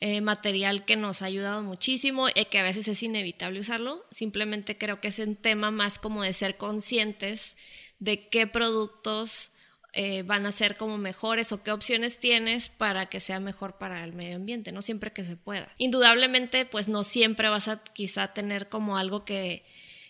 eh, 0.00 0.20
material 0.20 0.84
que 0.84 0.96
nos 0.96 1.22
ha 1.22 1.26
ayudado 1.26 1.62
muchísimo 1.62 2.28
y 2.28 2.44
que 2.46 2.58
a 2.58 2.64
veces 2.64 2.88
es 2.88 3.02
inevitable 3.02 3.60
usarlo, 3.60 4.04
simplemente 4.10 4.76
creo 4.76 5.00
que 5.00 5.08
es 5.08 5.18
un 5.20 5.36
tema 5.36 5.70
más 5.70 5.98
como 5.98 6.22
de 6.24 6.32
ser 6.32 6.56
conscientes 6.56 7.56
de 8.00 8.28
qué 8.28 8.46
productos 8.46 9.52
eh, 9.92 10.22
van 10.24 10.44
a 10.44 10.52
ser 10.52 10.76
como 10.76 10.98
mejores 10.98 11.52
o 11.52 11.62
qué 11.62 11.70
opciones 11.70 12.18
tienes 12.18 12.68
para 12.68 13.06
que 13.06 13.20
sea 13.20 13.40
mejor 13.40 13.78
para 13.78 14.04
el 14.04 14.12
medio 14.12 14.36
ambiente, 14.36 14.72
no 14.72 14.82
siempre 14.82 15.12
que 15.12 15.24
se 15.24 15.36
pueda. 15.36 15.72
Indudablemente, 15.78 16.66
pues 16.66 16.88
no 16.88 17.04
siempre 17.04 17.48
vas 17.48 17.68
a 17.68 17.82
quizá 17.82 18.34
tener 18.34 18.68
como 18.68 18.98
algo 18.98 19.24
que, 19.24 19.64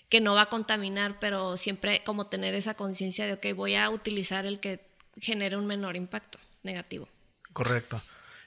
que 0.09 0.21
no 0.21 0.35
va 0.35 0.43
a 0.43 0.49
contaminar, 0.49 1.19
pero 1.21 1.57
siempre 1.57 2.03
como 2.05 2.27
tener 2.27 2.55
esa 2.55 2.75
conciencia 2.75 3.27
de, 3.27 3.39
que 3.39 3.53
voy 3.53 3.75
a 3.75 3.91
utilizar 3.91 4.47
el 4.47 4.61
que 4.61 4.87
genere 5.21 5.57
un 5.57 5.67
menor 5.67 5.97
impacto 5.97 6.39
negativo. 6.63 7.09
Correcto. 7.53 8.01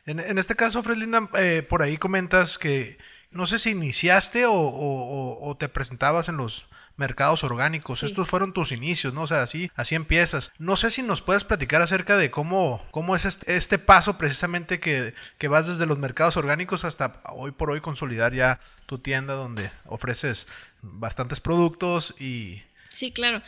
En, 0.06 0.20
en 0.20 0.38
este 0.38 0.56
caso, 0.56 0.82
Fredlinda, 0.84 1.30
eh, 1.38 1.66
por 1.68 1.82
ahí 1.82 1.98
comentas 1.98 2.58
que, 2.58 2.98
no 3.31 3.48
sé 3.48 3.59
si 3.59 3.71
iniciaste 3.71 4.45
o, 4.45 4.53
o 4.53 5.57
te 5.57 5.69
presentabas 5.69 6.29
en 6.29 6.38
los 6.38 6.67
mercados 7.00 7.45
orgánicos. 7.45 8.03
Estos 8.03 8.27
fueron 8.27 8.51
tus 8.53 8.71
inicios, 8.71 9.13
¿no? 9.13 9.24
O 9.24 9.27
sea, 9.27 9.41
así, 9.41 9.71
así 9.75 9.95
empiezas. 9.95 10.51
No 10.59 10.75
sé 10.75 10.91
si 10.91 11.01
nos 11.01 11.21
puedes 11.21 11.45
platicar 11.45 11.81
acerca 11.81 12.17
de 12.17 12.29
cómo, 12.29 12.86
cómo 12.91 13.15
es 13.15 13.25
este, 13.25 13.55
este, 13.55 13.79
paso 13.79 14.17
precisamente 14.17 14.79
que, 14.79 15.15
que 15.38 15.48
vas 15.48 15.65
desde 15.65 15.86
los 15.86 15.98
mercados 15.98 16.36
orgánicos 16.38 16.83
hasta 16.83 17.21
hoy 17.29 17.51
por 17.51 17.71
hoy 17.71 17.79
consolidar 17.79 18.33
ya 18.33 18.59
tu 18.86 19.00
tienda 19.00 19.33
donde 19.33 19.71
ofreces 19.86 20.48
bastantes 20.81 21.39
productos 21.39 22.19
y 22.19 22.63
Sí, 22.91 23.12
claro. 23.12 23.41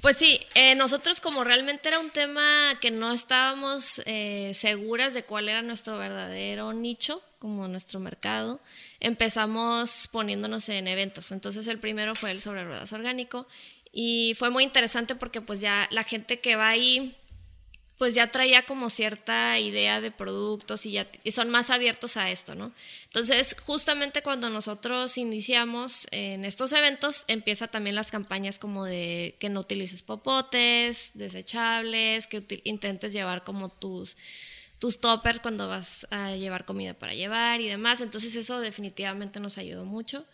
Pues 0.00 0.16
sí, 0.16 0.40
eh, 0.54 0.74
nosotros 0.76 1.20
como 1.20 1.42
realmente 1.44 1.88
era 1.88 1.98
un 1.98 2.10
tema 2.10 2.78
que 2.80 2.90
no 2.90 3.12
estábamos 3.12 4.00
eh, 4.06 4.52
seguras 4.54 5.14
de 5.14 5.24
cuál 5.24 5.48
era 5.48 5.62
nuestro 5.62 5.98
verdadero 5.98 6.72
nicho, 6.72 7.20
como 7.40 7.66
nuestro 7.68 8.00
mercado, 8.00 8.60
empezamos 9.00 10.08
poniéndonos 10.10 10.68
en 10.68 10.86
eventos. 10.88 11.32
Entonces 11.32 11.66
el 11.66 11.78
primero 11.78 12.14
fue 12.14 12.30
el 12.30 12.40
sobre 12.40 12.64
ruedas 12.64 12.92
orgánico 12.92 13.46
y 13.92 14.34
fue 14.38 14.50
muy 14.50 14.64
interesante 14.64 15.14
porque 15.14 15.40
pues 15.40 15.60
ya 15.60 15.88
la 15.90 16.04
gente 16.04 16.40
que 16.40 16.56
va 16.56 16.68
ahí 16.68 17.16
pues 18.04 18.14
ya 18.14 18.26
traía 18.26 18.66
como 18.66 18.90
cierta 18.90 19.58
idea 19.58 20.02
de 20.02 20.10
productos 20.10 20.84
y 20.84 20.92
ya 20.92 21.08
son 21.30 21.48
más 21.48 21.70
abiertos 21.70 22.18
a 22.18 22.30
esto, 22.30 22.54
¿no? 22.54 22.70
Entonces, 23.04 23.56
justamente 23.64 24.20
cuando 24.20 24.50
nosotros 24.50 25.16
iniciamos 25.16 26.06
en 26.10 26.44
estos 26.44 26.74
eventos, 26.74 27.24
empieza 27.28 27.66
también 27.68 27.96
las 27.96 28.10
campañas 28.10 28.58
como 28.58 28.84
de 28.84 29.36
que 29.40 29.48
no 29.48 29.60
utilices 29.60 30.02
popotes, 30.02 31.12
desechables, 31.14 32.26
que 32.26 32.44
intentes 32.64 33.14
llevar 33.14 33.42
como 33.42 33.70
tus 33.70 34.18
tus 34.78 35.00
toppers 35.00 35.40
cuando 35.40 35.66
vas 35.66 36.06
a 36.10 36.32
llevar 36.32 36.66
comida 36.66 36.92
para 36.92 37.14
llevar 37.14 37.62
y 37.62 37.68
demás. 37.68 38.02
Entonces 38.02 38.36
eso 38.36 38.60
definitivamente 38.60 39.40
nos 39.40 39.56
ayudó 39.56 39.86
mucho 39.86 40.26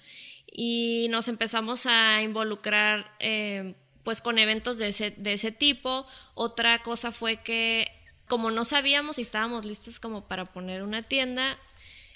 y 0.50 1.06
nos 1.10 1.28
empezamos 1.28 1.86
a 1.86 2.20
involucrar 2.20 3.14
eh, 3.20 3.76
pues 4.10 4.22
con 4.22 4.40
eventos 4.40 4.76
de 4.76 4.88
ese, 4.88 5.12
de 5.12 5.34
ese 5.34 5.52
tipo. 5.52 6.04
Otra 6.34 6.82
cosa 6.82 7.12
fue 7.12 7.36
que 7.36 7.86
como 8.26 8.50
no 8.50 8.64
sabíamos 8.64 9.14
si 9.16 9.22
estábamos 9.22 9.64
listos 9.64 10.00
como 10.00 10.26
para 10.26 10.46
poner 10.46 10.82
una 10.82 11.02
tienda, 11.02 11.56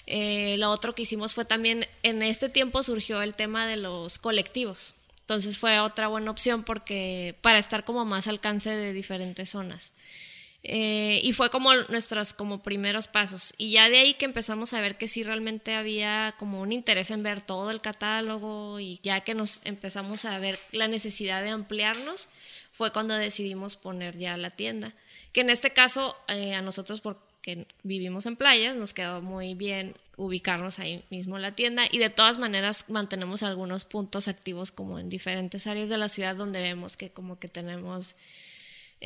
eh, 0.05 0.57
lo 0.57 0.71
otro 0.71 0.93
que 0.93 1.03
hicimos 1.03 1.33
fue 1.33 1.45
también, 1.45 1.87
en 2.03 2.21
este 2.21 2.49
tiempo 2.49 2.83
surgió 2.83 3.21
el 3.21 3.33
tema 3.33 3.65
de 3.65 3.77
los 3.77 4.19
colectivos. 4.19 4.95
Entonces 5.21 5.57
fue 5.57 5.79
otra 5.79 6.09
buena 6.09 6.31
opción 6.31 6.65
porque 6.65 7.37
para 7.39 7.59
estar 7.59 7.85
como 7.85 8.03
más 8.03 8.27
alcance 8.27 8.71
de 8.71 8.91
diferentes 8.91 9.51
zonas. 9.51 9.93
Eh, 10.67 11.21
y 11.23 11.31
fue 11.33 11.51
como 11.51 11.75
nuestros 11.89 12.33
como 12.33 12.63
primeros 12.63 13.07
pasos. 13.07 13.53
Y 13.55 13.69
ya 13.69 13.87
de 13.87 13.99
ahí 13.99 14.15
que 14.15 14.25
empezamos 14.25 14.73
a 14.73 14.81
ver 14.81 14.97
que 14.97 15.07
sí 15.07 15.23
realmente 15.23 15.75
había 15.75 16.33
como 16.39 16.59
un 16.59 16.71
interés 16.71 17.11
en 17.11 17.21
ver 17.21 17.41
todo 17.41 17.69
el 17.69 17.81
catálogo 17.81 18.79
y 18.79 18.99
ya 19.03 19.21
que 19.21 19.35
nos 19.35 19.61
empezamos 19.63 20.25
a 20.25 20.39
ver 20.39 20.59
la 20.71 20.87
necesidad 20.87 21.43
de 21.43 21.49
ampliarnos, 21.49 22.29
fue 22.71 22.91
cuando 22.91 23.13
decidimos 23.13 23.77
poner 23.77 24.17
ya 24.17 24.37
la 24.37 24.49
tienda. 24.49 24.91
Que 25.33 25.41
en 25.41 25.51
este 25.51 25.69
caso 25.69 26.17
eh, 26.27 26.55
a 26.55 26.63
nosotros 26.63 26.99
porque 26.99 27.67
vivimos 27.83 28.25
en 28.25 28.35
playas 28.35 28.75
nos 28.75 28.95
quedó 28.95 29.21
muy 29.21 29.53
bien 29.53 29.93
ubicarnos 30.17 30.79
ahí 30.79 31.03
mismo 31.11 31.37
la 31.37 31.51
tienda 31.51 31.83
y 31.91 31.99
de 31.99 32.09
todas 32.09 32.39
maneras 32.39 32.89
mantenemos 32.89 33.43
algunos 33.43 33.85
puntos 33.85 34.27
activos 34.27 34.71
como 34.71 34.97
en 34.97 35.09
diferentes 35.09 35.67
áreas 35.67 35.89
de 35.89 35.99
la 35.99 36.09
ciudad 36.09 36.35
donde 36.35 36.59
vemos 36.59 36.97
que 36.97 37.11
como 37.11 37.37
que 37.37 37.47
tenemos 37.47 38.15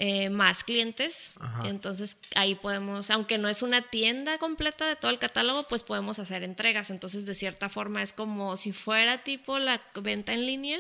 eh, 0.02 0.30
más 0.30 0.64
clientes. 0.64 1.38
Entonces 1.66 2.20
ahí 2.34 2.56
podemos, 2.56 3.12
aunque 3.12 3.38
no 3.38 3.50
es 3.50 3.62
una 3.62 3.82
tienda 3.82 4.38
completa 4.38 4.88
de 4.88 4.96
todo 4.96 5.12
el 5.12 5.20
catálogo, 5.20 5.68
pues 5.68 5.84
podemos 5.84 6.20
hacer 6.20 6.44
entregas. 6.44 6.90
Entonces 6.90 7.26
de 7.26 7.34
cierta 7.34 7.68
forma 7.68 8.02
es 8.02 8.14
como 8.14 8.56
si 8.56 8.72
fuera 8.72 9.26
tipo 9.26 9.60
la 9.60 9.82
venta 10.02 10.32
en 10.32 10.46
línea, 10.46 10.80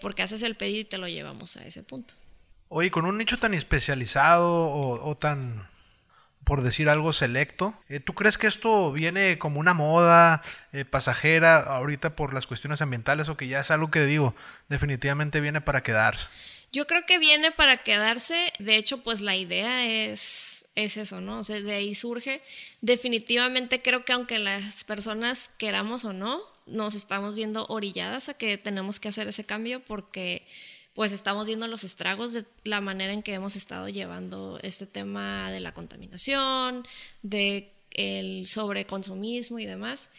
porque 0.00 0.22
haces 0.22 0.42
el 0.42 0.56
pedido 0.56 0.80
y 0.80 0.84
te 0.84 0.96
lo 0.96 1.06
llevamos 1.06 1.58
a 1.58 1.66
ese 1.66 1.82
punto. 1.82 2.14
Oye, 2.70 2.90
con 2.90 3.04
un 3.04 3.18
nicho 3.18 3.38
tan 3.38 3.52
especializado 3.52 4.70
o, 4.72 5.14
tan, 5.18 5.68
por 6.44 6.62
decir 6.62 6.88
algo, 6.88 7.12
selecto, 7.12 7.74
eh, 7.90 8.00
¿tú 8.00 8.14
crees 8.14 8.38
que 8.38 8.46
esto 8.46 8.90
viene 8.90 9.36
como 9.36 9.60
una 9.60 9.74
moda 9.74 10.42
eh, 10.72 10.86
pasajera 10.86 11.58
ahorita 11.58 12.16
por 12.16 12.32
las 12.32 12.46
cuestiones 12.46 12.80
ambientales 12.80 13.28
o 13.28 13.36
que 13.36 13.48
ya 13.48 13.60
es 13.60 13.70
algo 13.70 13.90
que 13.90 14.06
digo, 14.06 14.34
definitivamente 14.70 15.42
viene 15.42 15.60
para 15.60 15.82
quedarse? 15.82 16.28
Yo 16.72 16.86
creo 16.86 17.04
que 17.06 17.18
viene 17.18 17.50
para 17.50 17.82
quedarse. 17.82 18.52
De 18.58 18.76
hecho, 18.76 19.02
pues 19.02 19.20
la 19.20 19.36
idea 19.36 19.86
es, 19.86 20.66
es 20.74 20.96
eso, 20.96 21.20
¿no? 21.20 21.40
O 21.40 21.44
sea, 21.44 21.60
de 21.60 21.72
ahí 21.72 21.94
surge. 21.94 22.42
Definitivamente 22.80 23.82
creo 23.82 24.04
que 24.04 24.12
aunque 24.12 24.38
las 24.38 24.84
personas 24.84 25.50
queramos 25.58 26.04
o 26.04 26.12
no, 26.12 26.40
nos 26.66 26.94
estamos 26.94 27.34
viendo 27.34 27.66
orilladas 27.68 28.28
a 28.28 28.34
que 28.34 28.56
tenemos 28.56 29.00
que 29.00 29.08
hacer 29.08 29.26
ese 29.28 29.44
cambio 29.44 29.80
porque 29.80 30.46
pues 30.94 31.12
estamos 31.12 31.46
viendo 31.46 31.66
los 31.66 31.84
estragos 31.84 32.32
de 32.32 32.44
la 32.64 32.80
manera 32.80 33.12
en 33.12 33.22
que 33.22 33.34
hemos 33.34 33.56
estado 33.56 33.88
llevando 33.88 34.58
este 34.62 34.86
tema 34.86 35.50
de 35.50 35.60
la 35.60 35.72
contaminación, 35.72 36.86
de 37.22 37.72
el 37.92 38.46
sobreconsumismo 38.46 39.58
y 39.58 39.66
demás. 39.66 40.10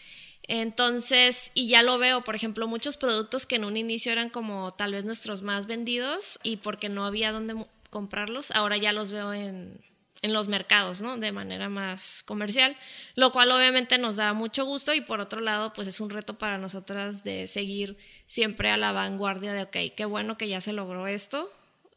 Entonces, 0.43 1.51
y 1.53 1.67
ya 1.67 1.83
lo 1.83 1.97
veo, 1.97 2.23
por 2.23 2.35
ejemplo, 2.35 2.67
muchos 2.67 2.97
productos 2.97 3.45
que 3.45 3.55
en 3.55 3.65
un 3.65 3.77
inicio 3.77 4.11
eran 4.11 4.29
como 4.29 4.73
tal 4.73 4.93
vez 4.93 5.05
nuestros 5.05 5.41
más 5.43 5.65
vendidos 5.67 6.39
y 6.43 6.57
porque 6.57 6.89
no 6.89 7.05
había 7.05 7.31
dónde 7.31 7.65
comprarlos, 7.89 8.51
ahora 8.51 8.77
ya 8.77 8.93
los 8.93 9.11
veo 9.11 9.33
en, 9.33 9.79
en 10.21 10.33
los 10.33 10.47
mercados, 10.47 11.01
¿no? 11.01 11.17
De 11.17 11.31
manera 11.31 11.69
más 11.69 12.23
comercial, 12.23 12.75
lo 13.15 13.31
cual 13.31 13.51
obviamente 13.51 13.97
nos 13.97 14.17
da 14.17 14.33
mucho 14.33 14.65
gusto 14.65 14.93
y 14.93 15.01
por 15.01 15.19
otro 15.19 15.41
lado, 15.41 15.73
pues 15.73 15.87
es 15.87 15.99
un 15.99 16.09
reto 16.09 16.37
para 16.37 16.57
nosotras 16.57 17.23
de 17.23 17.47
seguir 17.47 17.97
siempre 18.25 18.69
a 18.69 18.77
la 18.77 18.91
vanguardia 18.91 19.53
de, 19.53 19.63
ok, 19.63 19.95
qué 19.95 20.05
bueno 20.05 20.37
que 20.37 20.47
ya 20.47 20.61
se 20.61 20.73
logró 20.73 21.07
esto, 21.07 21.51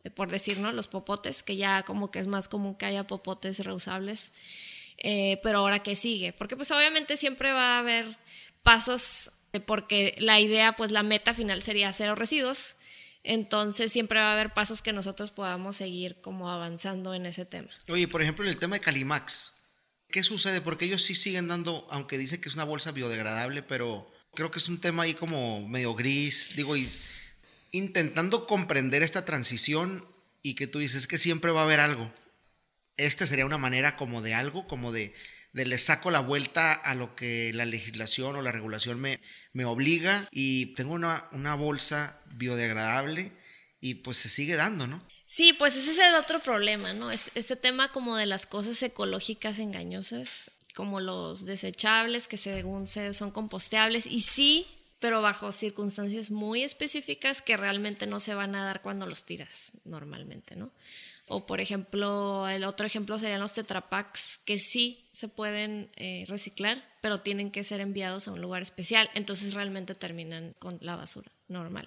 eh, 0.05 0.11
por 0.11 0.31
decir, 0.31 0.59
¿no? 0.59 0.73
Los 0.73 0.89
popotes, 0.89 1.43
que 1.43 1.57
ya 1.57 1.83
como 1.83 2.11
que 2.11 2.19
es 2.19 2.27
más 2.27 2.49
común 2.49 2.75
que 2.75 2.87
haya 2.87 3.07
popotes 3.07 3.63
reusables, 3.63 4.33
eh, 4.99 5.39
pero 5.43 5.59
ahora 5.59 5.83
qué 5.83 5.95
sigue, 5.95 6.33
porque 6.33 6.57
pues 6.57 6.71
obviamente 6.71 7.17
siempre 7.17 7.53
va 7.53 7.77
a 7.77 7.79
haber 7.81 8.17
pasos, 8.65 9.31
eh, 9.53 9.61
porque 9.61 10.17
la 10.19 10.41
idea, 10.41 10.75
pues 10.75 10.91
la 10.91 11.05
meta 11.05 11.35
final 11.35 11.63
sería 11.63 11.93
cero 11.93 12.17
residuos. 12.17 12.75
Entonces 13.23 13.93
siempre 13.93 14.19
va 14.19 14.31
a 14.31 14.33
haber 14.35 14.53
pasos 14.53 14.83
que 14.83 14.93
nosotros 14.93 15.31
podamos 15.31 15.77
seguir 15.77 16.17
como 16.21 16.51
avanzando 16.51 17.15
en 17.15 17.25
ese 17.25 17.47
tema. 17.47 17.71
Oye, 17.89 18.09
por 18.09 18.21
ejemplo, 18.21 18.45
en 18.45 18.51
el 18.51 18.59
tema 18.59 18.77
de 18.77 18.81
Calimax, 18.81 19.55
¿qué 20.11 20.23
sucede? 20.23 20.61
Porque 20.61 20.85
ellos 20.85 21.03
sí 21.03 21.15
siguen 21.15 21.49
dando, 21.49 21.87
aunque 21.91 22.19
dice 22.19 22.41
que 22.41 22.49
es 22.49 22.55
una 22.55 22.65
bolsa 22.65 22.93
biodegradable, 22.93 23.63
pero 23.63 24.13
creo 24.35 24.51
que 24.51 24.59
es 24.59 24.69
un 24.69 24.81
tema 24.81 25.05
ahí 25.05 25.15
como 25.15 25.67
medio 25.67 25.95
gris, 25.95 26.51
digo, 26.55 26.77
y 26.77 26.91
intentando 27.73 28.47
comprender 28.47 29.03
esta 29.03 29.25
transición 29.25 30.07
y 30.43 30.55
que 30.55 30.67
tú 30.67 30.81
dices 30.81 31.07
que 31.07 31.17
siempre 31.17 31.51
va 31.51 31.63
a 31.63 31.65
haber 31.65 31.81
algo. 31.81 32.13
Esta 32.99 33.27
sería 33.27 33.47
una 33.47 33.59
manera 33.59 33.97
como 33.97 34.21
de 34.21 34.35
algo, 34.35 34.69
como 34.69 34.93
de 34.93 35.15
de 35.55 35.65
le 35.65 35.79
saco 35.79 36.11
la 36.11 36.21
vuelta 36.21 36.73
a 36.73 36.95
lo 36.95 37.15
que 37.15 37.53
la 37.55 37.65
legislación 37.65 38.37
o 38.37 38.43
la 38.43 38.53
regulación 38.53 39.01
me, 39.01 39.21
me 39.53 39.65
obliga 39.65 40.29
y 40.33 40.75
tengo 40.75 40.93
una, 40.95 41.29
una 41.31 41.55
bolsa 41.55 42.21
biodegradable 42.33 43.33
y 43.81 43.95
pues 43.95 44.17
se 44.17 44.29
sigue 44.29 44.57
dando, 44.57 44.89
¿no? 44.89 45.07
Sí, 45.27 45.53
pues 45.53 45.77
ese 45.77 45.93
es 45.93 45.99
el 45.99 46.17
otro 46.17 46.41
problema, 46.41 46.93
¿no? 46.93 47.11
Este, 47.11 47.31
este, 47.39 47.55
tema 47.55 47.93
como 47.93 48.17
de 48.17 48.27
las 48.27 48.47
cosas 48.47 48.83
ecológicas 48.83 49.61
engañosas, 49.61 50.51
como 50.75 51.01
los 51.01 51.47
desechables 51.47 52.27
que 52.27 52.37
según 52.37 52.89
se 52.89 53.13
son 53.13 53.31
composteables 53.31 54.07
y 54.07 54.23
sí, 54.23 54.67
pero 54.99 55.23
bajo 55.23 55.53
circunstancias 55.53 56.33
muy 56.33 56.65
específicas 56.65 57.43
que 57.43 57.57
realmente 57.57 58.07
no 58.09 58.19
se 58.19 58.35
van 58.35 58.57
a 58.57 58.65
dar 58.65 58.83
cuando 58.83 59.07
los 59.07 59.25
tiras 59.25 59.73
normalmente, 59.85 60.57
¿no? 60.57 60.73
O 61.27 61.47
por 61.47 61.61
ejemplo, 61.61 62.49
el 62.49 62.65
otro 62.65 62.87
ejemplo 62.87 63.19
serían 63.19 63.41
los 63.41 63.55
tetrapacks, 63.55 64.41
que 64.45 64.59
sí 64.59 65.09
se 65.13 65.29
pueden 65.29 65.91
eh, 65.97 66.25
reciclar, 66.29 66.85
pero 67.01 67.21
tienen 67.21 67.51
que 67.51 67.65
ser 67.65 67.81
enviados 67.81 68.29
a 68.29 68.33
un 68.33 68.43
lugar 68.43 68.61
especial, 68.61 69.09
entonces 69.15 69.55
realmente 69.55 69.95
terminan 69.95 70.55
con 70.59 70.79
la 70.83 70.97
basura 70.97 71.31
normal. 71.49 71.87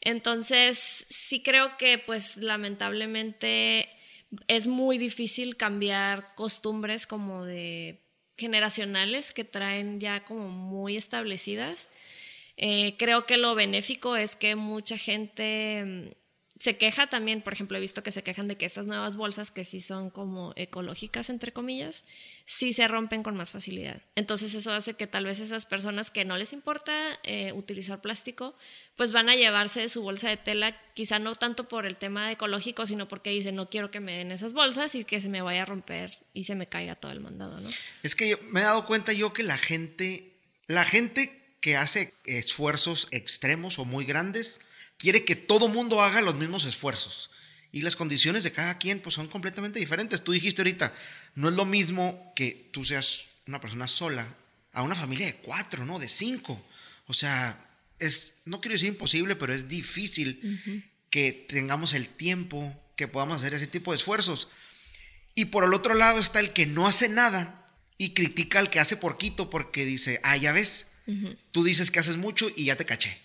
Entonces, 0.00 1.04
sí 1.08 1.42
creo 1.42 1.76
que 1.76 1.98
pues 1.98 2.38
lamentablemente 2.38 3.88
es 4.46 4.66
muy 4.66 4.96
difícil 4.96 5.56
cambiar 5.56 6.34
costumbres 6.34 7.06
como 7.06 7.44
de 7.44 8.00
generacionales 8.38 9.32
que 9.32 9.44
traen 9.44 10.00
ya 10.00 10.24
como 10.24 10.48
muy 10.48 10.96
establecidas. 10.96 11.90
Eh, 12.56 12.96
creo 12.98 13.26
que 13.26 13.36
lo 13.36 13.54
benéfico 13.54 14.16
es 14.16 14.36
que 14.36 14.56
mucha 14.56 14.96
gente 14.96 16.16
se 16.60 16.76
queja 16.76 17.06
también, 17.06 17.40
por 17.40 17.54
ejemplo, 17.54 17.78
he 17.78 17.80
visto 17.80 18.02
que 18.02 18.12
se 18.12 18.22
quejan 18.22 18.46
de 18.46 18.56
que 18.56 18.66
estas 18.66 18.84
nuevas 18.84 19.16
bolsas, 19.16 19.50
que 19.50 19.64
sí 19.64 19.80
son 19.80 20.10
como 20.10 20.52
ecológicas, 20.56 21.30
entre 21.30 21.54
comillas, 21.54 22.04
sí 22.44 22.74
se 22.74 22.86
rompen 22.86 23.22
con 23.22 23.34
más 23.34 23.50
facilidad. 23.50 24.02
Entonces 24.14 24.52
eso 24.52 24.70
hace 24.70 24.92
que 24.92 25.06
tal 25.06 25.24
vez 25.24 25.40
esas 25.40 25.64
personas 25.64 26.10
que 26.10 26.26
no 26.26 26.36
les 26.36 26.52
importa 26.52 26.92
eh, 27.22 27.54
utilizar 27.54 28.02
plástico, 28.02 28.54
pues 28.94 29.10
van 29.10 29.30
a 29.30 29.36
llevarse 29.36 29.88
su 29.88 30.02
bolsa 30.02 30.28
de 30.28 30.36
tela, 30.36 30.78
quizá 30.92 31.18
no 31.18 31.34
tanto 31.34 31.66
por 31.66 31.86
el 31.86 31.96
tema 31.96 32.30
ecológico, 32.30 32.84
sino 32.84 33.08
porque 33.08 33.30
dicen, 33.30 33.56
no 33.56 33.70
quiero 33.70 33.90
que 33.90 34.00
me 34.00 34.18
den 34.18 34.30
esas 34.30 34.52
bolsas 34.52 34.94
y 34.94 35.04
que 35.04 35.22
se 35.22 35.30
me 35.30 35.40
vaya 35.40 35.62
a 35.62 35.64
romper 35.66 36.18
y 36.34 36.44
se 36.44 36.56
me 36.56 36.66
caiga 36.66 36.94
todo 36.94 37.10
el 37.10 37.20
mandado, 37.20 37.58
¿no? 37.58 37.70
Es 38.02 38.14
que 38.14 38.36
me 38.50 38.60
he 38.60 38.64
dado 38.64 38.84
cuenta 38.84 39.14
yo 39.14 39.32
que 39.32 39.44
la 39.44 39.56
gente, 39.56 40.36
la 40.66 40.84
gente 40.84 41.34
que 41.62 41.78
hace 41.78 42.12
esfuerzos 42.26 43.08
extremos 43.12 43.78
o 43.78 43.86
muy 43.86 44.04
grandes 44.04 44.60
quiere 45.00 45.24
que 45.24 45.34
todo 45.34 45.68
mundo 45.68 46.02
haga 46.02 46.20
los 46.20 46.34
mismos 46.34 46.66
esfuerzos. 46.66 47.30
Y 47.72 47.82
las 47.82 47.96
condiciones 47.96 48.44
de 48.44 48.52
cada 48.52 48.76
quien 48.78 49.00
pues 49.00 49.14
son 49.14 49.28
completamente 49.28 49.78
diferentes. 49.78 50.22
Tú 50.22 50.32
dijiste 50.32 50.60
ahorita, 50.60 50.92
no 51.34 51.48
es 51.48 51.54
lo 51.54 51.64
mismo 51.64 52.32
que 52.36 52.68
tú 52.70 52.84
seas 52.84 53.26
una 53.46 53.60
persona 53.60 53.88
sola 53.88 54.34
a 54.72 54.82
una 54.82 54.94
familia 54.94 55.26
de 55.26 55.36
cuatro, 55.36 55.86
¿no? 55.86 55.98
De 55.98 56.08
cinco. 56.08 56.62
O 57.06 57.14
sea, 57.14 57.58
es, 57.98 58.34
no 58.44 58.60
quiero 58.60 58.74
decir 58.74 58.88
imposible, 58.88 59.36
pero 59.36 59.54
es 59.54 59.68
difícil 59.68 60.84
que 61.08 61.32
tengamos 61.32 61.94
el 61.94 62.08
tiempo, 62.08 62.78
que 62.96 63.08
podamos 63.08 63.38
hacer 63.38 63.54
ese 63.54 63.66
tipo 63.66 63.92
de 63.92 63.96
esfuerzos. 63.96 64.48
Y 65.34 65.46
por 65.46 65.64
el 65.64 65.72
otro 65.72 65.94
lado 65.94 66.20
está 66.20 66.40
el 66.40 66.52
que 66.52 66.66
no 66.66 66.86
hace 66.86 67.08
nada 67.08 67.64
y 67.96 68.10
critica 68.10 68.58
al 68.58 68.68
que 68.68 68.80
hace 68.80 68.96
porquito 68.96 69.48
porque 69.48 69.86
dice, 69.86 70.20
ah, 70.24 70.36
ya 70.36 70.52
ves, 70.52 70.88
tú 71.52 71.64
dices 71.64 71.90
que 71.90 72.00
haces 72.00 72.16
mucho 72.16 72.50
y 72.54 72.66
ya 72.66 72.76
te 72.76 72.84
caché. 72.84 73.18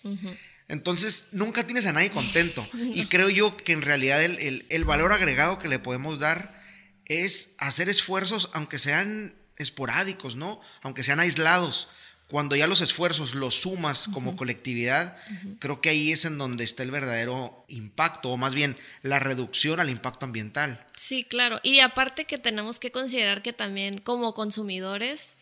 Entonces, 0.68 1.28
nunca 1.32 1.64
tienes 1.64 1.86
a 1.86 1.92
nadie 1.92 2.10
contento. 2.10 2.66
Y 2.76 3.06
creo 3.06 3.28
yo 3.28 3.56
que 3.56 3.72
en 3.72 3.82
realidad 3.82 4.22
el, 4.22 4.84
valor 4.84 5.12
agregado 5.12 5.58
que 5.58 5.68
le 5.68 5.78
podemos 5.78 6.18
dar 6.18 6.60
es 7.04 7.54
hacer 7.58 7.88
esfuerzos, 7.88 8.50
aunque 8.52 8.78
sean 8.78 9.34
esporádicos, 9.56 10.36
¿no? 10.36 10.60
Aunque 10.82 11.02
sean 11.02 11.20
aislados. 11.20 11.88
Cuando 12.28 12.56
ya 12.56 12.66
los 12.66 12.80
esfuerzos 12.80 13.34
los 13.34 13.60
sumas 13.60 14.08
como 14.12 14.36
colectividad, 14.36 15.16
creo 15.60 15.80
que 15.80 15.90
ahí 15.90 16.10
es 16.10 16.24
en 16.24 16.38
donde 16.38 16.64
está 16.64 16.82
el 16.82 16.90
verdadero 16.90 17.64
impacto, 17.68 18.30
o 18.30 18.36
más 18.36 18.52
bien 18.52 18.76
la 19.02 19.20
reducción 19.20 19.78
al 19.78 19.90
impacto 19.90 20.26
ambiental. 20.26 20.84
Sí, 20.96 21.22
claro. 21.22 21.60
Y 21.62 21.78
aparte 21.80 22.24
que 22.24 22.38
tenemos 22.38 22.80
que 22.80 22.90
considerar 22.90 23.42
que 23.42 23.52
también 23.52 23.98
como 23.98 24.34
consumidores, 24.34 25.35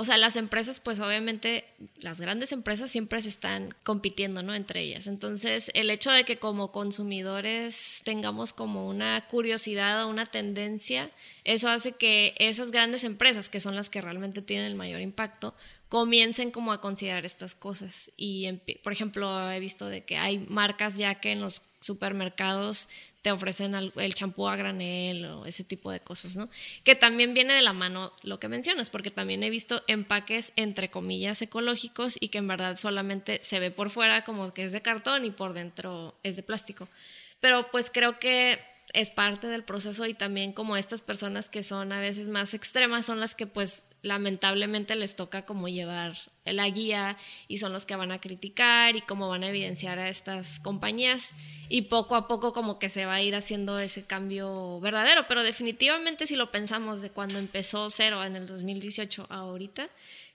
o 0.00 0.04
sea, 0.04 0.16
las 0.16 0.36
empresas, 0.36 0.80
pues 0.80 0.98
obviamente, 0.98 1.66
las 1.98 2.22
grandes 2.22 2.52
empresas 2.52 2.90
siempre 2.90 3.20
se 3.20 3.28
están 3.28 3.74
compitiendo, 3.82 4.42
¿no? 4.42 4.54
Entre 4.54 4.80
ellas. 4.80 5.06
Entonces, 5.06 5.70
el 5.74 5.90
hecho 5.90 6.10
de 6.10 6.24
que 6.24 6.38
como 6.38 6.72
consumidores 6.72 8.00
tengamos 8.02 8.54
como 8.54 8.88
una 8.88 9.26
curiosidad 9.26 10.02
o 10.02 10.08
una 10.08 10.24
tendencia, 10.24 11.10
eso 11.44 11.68
hace 11.68 11.92
que 11.92 12.32
esas 12.38 12.70
grandes 12.70 13.04
empresas, 13.04 13.50
que 13.50 13.60
son 13.60 13.76
las 13.76 13.90
que 13.90 14.00
realmente 14.00 14.40
tienen 14.40 14.64
el 14.64 14.74
mayor 14.74 15.02
impacto, 15.02 15.54
comiencen 15.90 16.50
como 16.50 16.72
a 16.72 16.80
considerar 16.80 17.26
estas 17.26 17.54
cosas. 17.54 18.10
Y, 18.16 18.50
por 18.82 18.94
ejemplo, 18.94 19.52
he 19.52 19.60
visto 19.60 19.84
de 19.84 20.02
que 20.02 20.16
hay 20.16 20.38
marcas 20.48 20.96
ya 20.96 21.16
que 21.16 21.32
en 21.32 21.42
los 21.42 21.60
supermercados 21.80 22.88
te 23.22 23.30
ofrecen 23.30 23.74
el 23.74 24.14
champú 24.14 24.48
a 24.48 24.56
granel 24.56 25.26
o 25.26 25.44
ese 25.44 25.62
tipo 25.62 25.90
de 25.90 26.00
cosas, 26.00 26.36
¿no? 26.36 26.48
Que 26.84 26.94
también 26.94 27.34
viene 27.34 27.54
de 27.54 27.62
la 27.62 27.72
mano 27.72 28.12
lo 28.22 28.40
que 28.40 28.48
mencionas, 28.48 28.88
porque 28.88 29.10
también 29.10 29.42
he 29.42 29.50
visto 29.50 29.82
empaques 29.88 30.52
entre 30.56 30.90
comillas 30.90 31.42
ecológicos 31.42 32.16
y 32.18 32.28
que 32.28 32.38
en 32.38 32.48
verdad 32.48 32.76
solamente 32.76 33.40
se 33.42 33.60
ve 33.60 33.70
por 33.70 33.90
fuera 33.90 34.24
como 34.24 34.52
que 34.54 34.64
es 34.64 34.72
de 34.72 34.80
cartón 34.80 35.24
y 35.24 35.30
por 35.30 35.52
dentro 35.52 36.14
es 36.22 36.36
de 36.36 36.42
plástico. 36.42 36.88
Pero 37.40 37.70
pues 37.70 37.90
creo 37.90 38.18
que 38.18 38.58
es 38.92 39.10
parte 39.10 39.46
del 39.46 39.64
proceso 39.64 40.06
y 40.06 40.14
también 40.14 40.52
como 40.52 40.76
estas 40.76 41.02
personas 41.02 41.48
que 41.48 41.62
son 41.62 41.92
a 41.92 42.00
veces 42.00 42.28
más 42.28 42.54
extremas 42.54 43.06
son 43.06 43.20
las 43.20 43.34
que 43.34 43.46
pues 43.46 43.84
lamentablemente 44.02 44.96
les 44.96 45.16
toca 45.16 45.44
como 45.44 45.68
llevar 45.68 46.16
la 46.44 46.68
guía 46.68 47.16
y 47.48 47.58
son 47.58 47.72
los 47.72 47.86
que 47.86 47.96
van 47.96 48.12
a 48.12 48.20
criticar 48.20 48.96
y 48.96 49.02
cómo 49.02 49.28
van 49.28 49.42
a 49.44 49.48
evidenciar 49.48 49.98
a 49.98 50.08
estas 50.08 50.58
compañías. 50.60 51.32
Y 51.68 51.82
poco 51.82 52.16
a 52.16 52.26
poco 52.26 52.52
como 52.52 52.78
que 52.78 52.88
se 52.88 53.06
va 53.06 53.14
a 53.14 53.22
ir 53.22 53.36
haciendo 53.36 53.78
ese 53.78 54.04
cambio 54.04 54.80
verdadero, 54.80 55.26
pero 55.28 55.42
definitivamente 55.42 56.26
si 56.26 56.34
lo 56.36 56.50
pensamos 56.50 57.00
de 57.00 57.10
cuando 57.10 57.38
empezó 57.38 57.90
cero 57.90 58.24
en 58.24 58.36
el 58.36 58.46
2018 58.46 59.26
a 59.28 59.36
ahorita, 59.36 59.88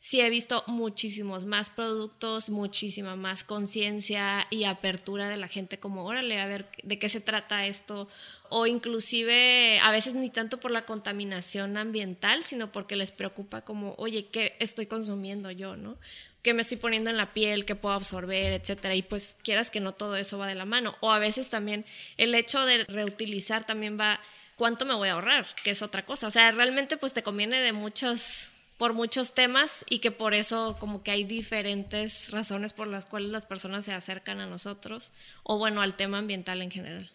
sí 0.05 0.21
he 0.21 0.29
visto 0.29 0.63
muchísimos 0.67 1.45
más 1.45 1.71
productos, 1.71 2.51
muchísima 2.51 3.15
más 3.15 3.43
conciencia 3.43 4.45
y 4.51 4.65
apertura 4.65 5.29
de 5.29 5.37
la 5.37 5.47
gente 5.47 5.79
como, 5.79 6.05
órale, 6.05 6.39
a 6.39 6.45
ver 6.45 6.69
de 6.83 6.99
qué 6.99 7.09
se 7.09 7.21
trata 7.21 7.65
esto, 7.65 8.07
o 8.49 8.67
inclusive 8.67 9.79
a 9.79 9.89
veces 9.89 10.13
ni 10.13 10.29
tanto 10.29 10.59
por 10.59 10.69
la 10.69 10.85
contaminación 10.85 11.75
ambiental, 11.75 12.43
sino 12.43 12.71
porque 12.71 12.95
les 12.95 13.09
preocupa 13.09 13.61
como, 13.61 13.95
oye, 13.97 14.27
¿qué 14.27 14.55
estoy 14.59 14.85
consumiendo 14.85 15.49
yo, 15.49 15.75
no? 15.75 15.97
¿Qué 16.43 16.53
me 16.53 16.61
estoy 16.61 16.77
poniendo 16.77 17.09
en 17.09 17.17
la 17.17 17.33
piel? 17.33 17.65
¿Qué 17.65 17.73
puedo 17.73 17.95
absorber? 17.95 18.51
Etcétera. 18.51 18.93
Y 18.93 19.01
pues 19.01 19.37
quieras 19.41 19.71
que 19.71 19.79
no 19.79 19.95
todo 19.95 20.17
eso 20.17 20.37
va 20.37 20.45
de 20.45 20.53
la 20.53 20.65
mano. 20.65 20.95
O 20.99 21.11
a 21.11 21.17
veces 21.17 21.49
también 21.49 21.83
el 22.17 22.35
hecho 22.35 22.63
de 22.67 22.83
reutilizar 22.83 23.65
también 23.65 23.99
va, 23.99 24.19
¿cuánto 24.55 24.85
me 24.85 24.93
voy 24.93 25.09
a 25.09 25.13
ahorrar? 25.13 25.47
Que 25.63 25.71
es 25.71 25.81
otra 25.81 26.05
cosa. 26.05 26.27
O 26.27 26.31
sea, 26.31 26.51
realmente 26.51 26.97
pues 26.97 27.13
te 27.13 27.23
conviene 27.23 27.59
de 27.61 27.73
muchos 27.73 28.51
por 28.77 28.93
muchos 28.93 29.33
temas 29.33 29.85
y 29.89 29.99
que 29.99 30.11
por 30.11 30.33
eso 30.33 30.77
como 30.79 31.03
que 31.03 31.11
hay 31.11 31.23
diferentes 31.23 32.31
razones 32.31 32.73
por 32.73 32.87
las 32.87 33.05
cuales 33.05 33.29
las 33.29 33.45
personas 33.45 33.85
se 33.85 33.93
acercan 33.93 34.39
a 34.39 34.45
nosotros 34.45 35.13
o 35.43 35.57
bueno 35.57 35.81
al 35.81 35.95
tema 35.95 36.17
ambiental 36.17 36.61
en 36.61 36.71
general. 36.71 37.09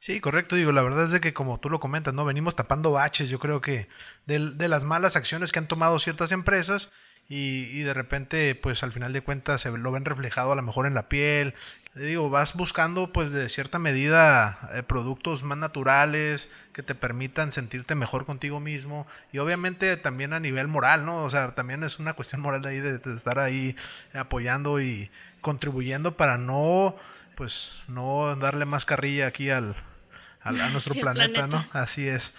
Sí, 0.00 0.18
correcto, 0.20 0.56
digo, 0.56 0.72
la 0.72 0.82
verdad 0.82 1.04
es 1.04 1.10
de 1.10 1.20
que 1.20 1.34
como 1.34 1.60
tú 1.60 1.68
lo 1.68 1.78
comentas, 1.78 2.14
¿no? 2.14 2.24
Venimos 2.24 2.56
tapando 2.56 2.90
baches, 2.90 3.28
yo 3.28 3.38
creo 3.38 3.60
que 3.60 3.86
de, 4.26 4.50
de 4.54 4.68
las 4.68 4.82
malas 4.82 5.14
acciones 5.14 5.52
que 5.52 5.58
han 5.58 5.68
tomado 5.68 5.98
ciertas 5.98 6.32
empresas 6.32 6.90
y, 7.28 7.66
y, 7.70 7.82
de 7.82 7.94
repente, 7.94 8.54
pues 8.56 8.82
al 8.82 8.92
final 8.92 9.12
de 9.12 9.20
cuentas 9.20 9.60
se 9.60 9.70
lo 9.70 9.92
ven 9.92 10.04
reflejado 10.04 10.52
a 10.52 10.56
lo 10.56 10.62
mejor 10.62 10.86
en 10.86 10.94
la 10.94 11.08
piel. 11.08 11.54
Digo, 11.94 12.30
vas 12.30 12.54
buscando 12.54 13.12
pues 13.12 13.32
de 13.32 13.48
cierta 13.48 13.80
medida 13.80 14.70
eh, 14.74 14.84
productos 14.84 15.42
más 15.42 15.58
naturales 15.58 16.48
que 16.72 16.84
te 16.84 16.94
permitan 16.94 17.50
sentirte 17.50 17.96
mejor 17.96 18.26
contigo 18.26 18.60
mismo 18.60 19.08
y 19.32 19.38
obviamente 19.38 19.96
también 19.96 20.32
a 20.32 20.38
nivel 20.38 20.68
moral, 20.68 21.04
¿no? 21.04 21.24
O 21.24 21.30
sea, 21.30 21.50
también 21.56 21.82
es 21.82 21.98
una 21.98 22.12
cuestión 22.12 22.42
moral 22.42 22.62
de 22.62 22.68
ahí 22.68 22.78
de, 22.78 23.00
estar 23.12 23.40
ahí 23.40 23.74
apoyando 24.14 24.80
y 24.80 25.10
contribuyendo 25.40 26.16
para 26.16 26.38
no 26.38 26.94
pues 27.34 27.82
no 27.88 28.36
darle 28.36 28.66
más 28.66 28.84
carrilla 28.84 29.26
aquí 29.26 29.50
al, 29.50 29.74
a 30.42 30.52
nuestro 30.70 30.94
planeta, 31.00 31.48
¿no? 31.48 31.64
Así 31.72 32.06
es. 32.06 32.30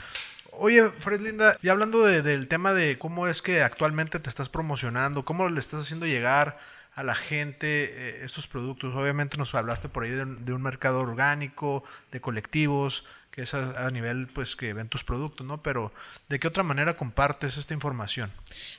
Oye, 0.54 0.90
Fred 0.90 1.20
Linda, 1.20 1.58
y 1.62 1.68
hablando 1.68 2.06
del 2.06 2.48
tema 2.48 2.72
de 2.72 2.98
cómo 2.98 3.28
es 3.28 3.42
que 3.42 3.64
actualmente 3.64 4.20
te 4.20 4.30
estás 4.30 4.48
promocionando, 4.48 5.26
cómo 5.26 5.50
le 5.50 5.60
estás 5.60 5.82
haciendo 5.82 6.06
llegar 6.06 6.58
a 6.94 7.04
la 7.04 7.16
gente 7.16 7.84
eh, 7.84 8.26
estos 8.26 8.48
productos. 8.48 8.96
Obviamente 8.96 9.38
nos 9.38 9.54
hablaste 9.56 9.90
por 9.90 10.04
ahí 10.04 10.12
de, 10.12 10.24
un 10.24 10.62
mercado 10.62 11.00
orgánico, 11.00 11.84
de 12.12 12.22
colectivos, 12.22 13.06
que 13.32 13.44
es 13.44 13.54
a, 13.54 13.90
nivel 13.92 14.28
pues 14.28 14.58
que 14.58 14.74
ven 14.74 14.90
tus 14.90 15.06
productos, 15.06 15.48
¿no? 15.48 15.64
Pero 15.64 15.94
¿de 16.28 16.40
qué 16.40 16.48
otra 16.50 16.64
manera 16.64 16.98
compartes 16.98 17.56
esta 17.56 17.74
información? 17.74 18.32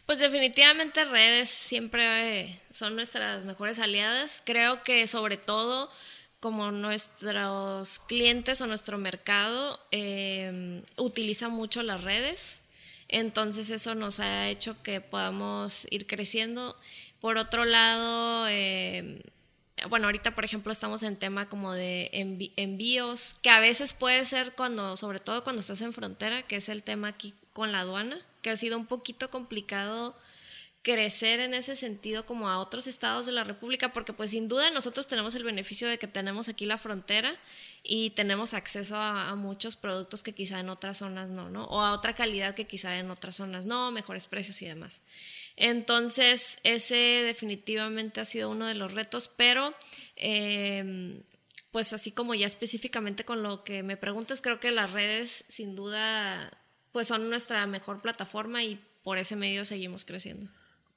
Pues 0.04 0.18
definitivamente 0.18 1.06
redes 1.06 1.48
siempre 1.48 2.40
eh, 2.40 2.60
son 2.70 2.94
nuestras 2.94 3.46
mejores 3.46 3.78
aliadas. 3.78 4.42
Creo 4.44 4.82
que 4.82 5.06
sobre 5.06 5.38
todo 5.38 5.90
como 6.38 6.70
nuestros 6.70 8.00
clientes 8.00 8.60
o 8.60 8.66
nuestro 8.66 8.98
mercado 8.98 9.80
eh, 9.90 10.82
utiliza 10.96 11.48
mucho 11.48 11.82
las 11.82 12.02
redes. 12.02 12.60
Entonces 13.08 13.70
eso 13.70 13.94
nos 13.94 14.20
ha 14.20 14.48
hecho 14.48 14.82
que 14.82 15.00
podamos 15.00 15.86
ir 15.90 16.06
creciendo. 16.06 16.76
Por 17.22 17.38
otro 17.38 17.64
lado, 17.64 18.48
eh, 18.48 19.22
bueno, 19.88 20.06
ahorita 20.06 20.34
por 20.34 20.44
ejemplo 20.44 20.72
estamos 20.72 21.04
en 21.04 21.16
tema 21.16 21.48
como 21.48 21.72
de 21.72 22.10
envíos, 22.56 23.36
que 23.42 23.48
a 23.48 23.60
veces 23.60 23.92
puede 23.92 24.24
ser 24.24 24.54
cuando, 24.54 24.96
sobre 24.96 25.20
todo 25.20 25.44
cuando 25.44 25.60
estás 25.60 25.82
en 25.82 25.92
frontera, 25.92 26.42
que 26.42 26.56
es 26.56 26.68
el 26.68 26.82
tema 26.82 27.06
aquí 27.06 27.32
con 27.52 27.70
la 27.70 27.78
aduana, 27.78 28.18
que 28.42 28.50
ha 28.50 28.56
sido 28.56 28.76
un 28.76 28.86
poquito 28.86 29.30
complicado 29.30 30.16
crecer 30.82 31.38
en 31.38 31.54
ese 31.54 31.76
sentido 31.76 32.26
como 32.26 32.48
a 32.48 32.58
otros 32.58 32.88
estados 32.88 33.24
de 33.24 33.32
la 33.32 33.44
República, 33.44 33.92
porque 33.92 34.12
pues 34.12 34.30
sin 34.30 34.48
duda 34.48 34.70
nosotros 34.70 35.06
tenemos 35.06 35.34
el 35.36 35.44
beneficio 35.44 35.88
de 35.88 35.96
que 35.96 36.08
tenemos 36.08 36.48
aquí 36.48 36.66
la 36.66 36.76
frontera 36.76 37.32
y 37.84 38.10
tenemos 38.10 38.52
acceso 38.52 38.96
a, 38.96 39.34
muchos 39.36 39.76
productos 39.76 40.24
que 40.24 40.34
quizá 40.34 40.58
en 40.58 40.68
otras 40.68 40.98
zonas 40.98 41.30
no, 41.30 41.48
¿no? 41.50 41.64
O 41.66 41.80
a 41.80 41.92
otra 41.92 42.14
calidad 42.14 42.56
que 42.56 42.66
quizá 42.66 42.98
en 42.98 43.10
otras 43.10 43.36
zonas 43.36 43.64
no, 43.64 43.92
mejores 43.92 44.26
precios 44.26 44.60
y 44.62 44.66
demás. 44.66 45.02
Entonces, 45.54 46.58
ese 46.64 46.94
definitivamente 46.94 48.20
ha 48.20 48.24
sido 48.24 48.50
uno 48.50 48.66
de 48.66 48.74
los 48.74 48.92
retos, 48.92 49.28
pero... 49.28 49.74
Em, 50.16 51.22
pues 51.70 51.94
así 51.94 52.12
como 52.12 52.34
ya 52.34 52.46
específicamente 52.46 53.24
con 53.24 53.42
lo 53.42 53.64
que 53.64 53.82
me 53.82 53.96
preguntas, 53.96 54.42
creo 54.42 54.60
que 54.60 54.70
las 54.70 54.92
redes 54.92 55.46
sin 55.48 55.74
duda 55.74 56.50
pues 56.90 57.08
son 57.08 57.30
nuestra 57.30 57.66
mejor 57.66 58.02
plataforma 58.02 58.62
y 58.62 58.78
por 59.02 59.16
ese 59.16 59.36
medio 59.36 59.64
seguimos 59.64 60.04
creciendo. 60.04 60.50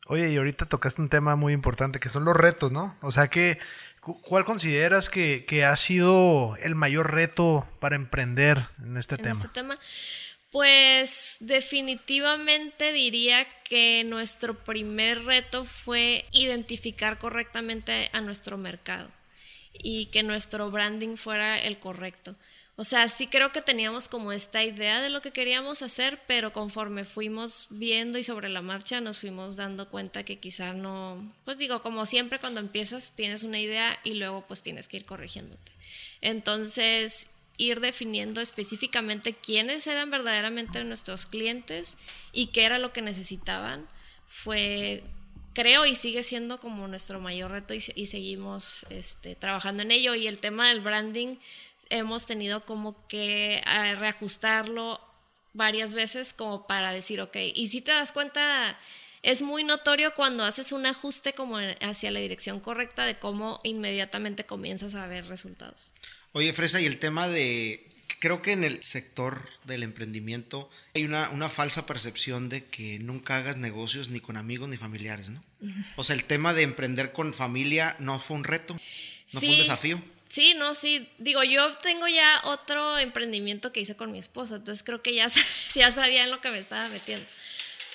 Oye, 0.08 0.32
y 0.32 0.38
ahorita 0.38 0.68
tocaste 0.68 1.02
un 1.02 1.10
tema 1.10 1.36
muy 1.36 1.54
importante 1.54 2.00
que 2.00 2.10
son 2.10 2.26
los 2.26 2.36
retos, 2.36 2.72
¿no? 2.72 2.96
O 3.02 3.12
sea, 3.12 3.28
que, 3.28 3.58
¿cuál 4.02 4.46
consideras 4.46 5.10
que, 5.10 5.65
ha 5.65 5.76
sido 5.76 6.56
el 6.58 6.76
mayor 6.76 7.12
reto 7.12 7.68
para 7.80 7.96
emprender 7.96 8.68
en 8.84 8.98
este 8.98 9.18
tema? 9.18 9.32
Este 9.32 9.48
tema. 9.48 9.80
Pues 10.52 11.38
definitivamente 11.39 12.91
diría 12.94 13.46
que 13.63 14.04
nuestro 14.06 14.54
primer 14.54 15.26
reto 15.26 15.65
fue 15.65 16.26
identificar 16.32 17.18
correctamente 17.18 18.10
a 18.13 18.22
nuestro 18.22 18.58
mercado 18.58 19.10
y 19.74 20.06
que 20.08 20.24
nuestro 20.24 20.72
branding 20.72 21.18
fuera 21.18 21.60
el 21.60 21.80
correcto. 21.80 22.36
O 22.78 22.84
sea, 22.84 23.08
sí 23.08 23.28
creo 23.28 23.54
que 23.54 23.62
teníamos 23.62 24.10
como 24.10 24.34
esta 24.34 24.62
idea 24.62 25.02
de 25.02 25.10
lo 25.10 25.22
que 25.22 25.32
queríamos 25.32 25.82
hacer, 25.82 26.20
pero 26.28 26.52
conforme 26.52 27.06
fuimos 27.06 27.68
viendo 27.70 28.18
y 28.18 28.24
sobre 28.24 28.50
la 28.50 28.62
marcha 28.62 29.00
nos 29.00 29.20
fuimos 29.20 29.56
dando 29.56 29.88
cuenta 29.88 30.24
que 30.24 30.40
quizá 30.40 30.74
no, 30.74 31.26
pues 31.46 31.58
digo, 31.58 31.82
como 31.82 32.06
siempre 32.06 32.40
cuando 32.40 32.60
empiezas 32.60 33.14
tienes 33.14 33.44
una 33.44 33.60
idea 33.60 33.98
y 34.04 34.16
luego 34.16 34.46
pues 34.46 34.62
tienes 34.62 34.90
que 34.90 34.98
ir 34.98 35.06
corrigiéndote. 35.06 35.72
Entonces, 36.20 37.28
ir 37.58 37.80
definiendo 37.80 38.42
específicamente 38.42 39.34
quiénes 39.34 39.88
eran 39.88 40.12
verdaderamente 40.12 40.84
nuestros 40.84 41.26
clientes 41.26 41.96
y 42.34 42.48
qué 42.48 42.66
era 42.66 42.78
lo 42.78 42.92
que 42.92 43.02
necesitaban 43.02 43.88
fue 44.28 45.04
creo 45.54 45.86
y 45.86 45.96
sigue 45.96 46.22
siendo 46.22 46.60
como 46.60 46.88
nuestro 46.88 47.22
mayor 47.22 47.52
reto 47.52 47.74
y, 47.74 47.80
seguimos 47.80 48.86
este, 48.90 49.36
trabajando 49.36 49.84
en 49.84 49.92
ello 49.92 50.14
y 50.14 50.28
el 50.28 50.38
tema 50.38 50.68
del 50.68 50.82
branding 50.82 51.38
hemos 51.89 52.26
tenido 52.26 52.65
como 52.65 53.08
que 53.08 53.56
eh, 53.56 53.95
reajustarlo 53.95 55.02
varias 55.54 55.93
veces 55.93 56.34
como 56.34 56.67
para 56.67 56.91
decir, 56.91 57.21
ok, 57.21 57.38
y 57.54 57.67
si 57.67 57.82
te 57.82 57.91
das 57.91 58.12
cuenta, 58.12 58.78
es 59.24 59.41
muy 59.41 59.63
notorio 59.63 60.13
cuando 60.13 60.43
haces 60.43 60.71
un 60.71 60.86
ajuste 60.86 61.34
como 61.34 61.58
hacia 61.82 62.12
la 62.12 62.19
dirección 62.19 62.60
correcta 62.60 63.06
de 63.06 63.17
cómo 63.17 63.60
inmediatamente 63.63 64.45
comienzas 64.45 64.95
a 64.95 65.08
ver 65.08 65.28
resultados. 65.28 65.93
Oye, 66.34 66.54
Fresa, 66.54 66.82
y 66.82 66.86
el 66.86 66.98
tema 66.98 67.28
de, 67.28 67.89
creo 68.19 68.41
que 68.41 68.52
en 68.52 68.63
el 68.63 68.84
sector 68.84 69.48
del 69.63 69.84
emprendimiento 69.84 70.69
hay 70.93 71.06
una, 71.06 71.30
una 71.30 71.50
falsa 71.50 71.86
percepción 71.86 72.50
de 72.50 72.65
que 72.65 73.00
nunca 73.00 73.38
hagas 73.38 73.58
negocios 73.58 74.10
ni 74.10 74.19
con 74.19 74.36
amigos 74.38 74.67
ni 74.69 74.78
familiares, 74.78 75.30
¿no? 75.30 75.43
O 75.95 76.04
sea, 76.04 76.15
el 76.15 76.26
tema 76.26 76.54
de 76.54 76.62
emprender 76.62 77.12
con 77.12 77.34
familia 77.34 77.95
no 78.00 78.19
fue 78.19 78.38
un 78.38 78.43
reto, 78.43 78.78
no 79.34 79.39
fue 79.39 79.50
un 79.50 79.58
desafío. 79.58 80.02
Sí, 80.36 80.54
no, 80.54 80.74
sí. 80.74 81.08
Digo, 81.17 81.45
yo 81.45 81.78
tengo 81.78 82.10
ya 82.10 82.41
otro 82.43 83.00
emprendimiento 83.00 83.71
que 83.71 83.80
hice 83.80 83.95
con 83.95 84.12
mi 84.12 84.17
esposo, 84.17 84.58
entonces 84.58 84.84
creo 84.84 85.02
que 85.02 85.15
ya, 85.15 85.28
ya 85.76 85.91
sabía 85.91 86.26
en 86.26 86.32
lo 86.32 86.41
que 86.41 86.52
me 86.52 86.60
estaba 86.60 86.89
metiendo. 86.89 87.26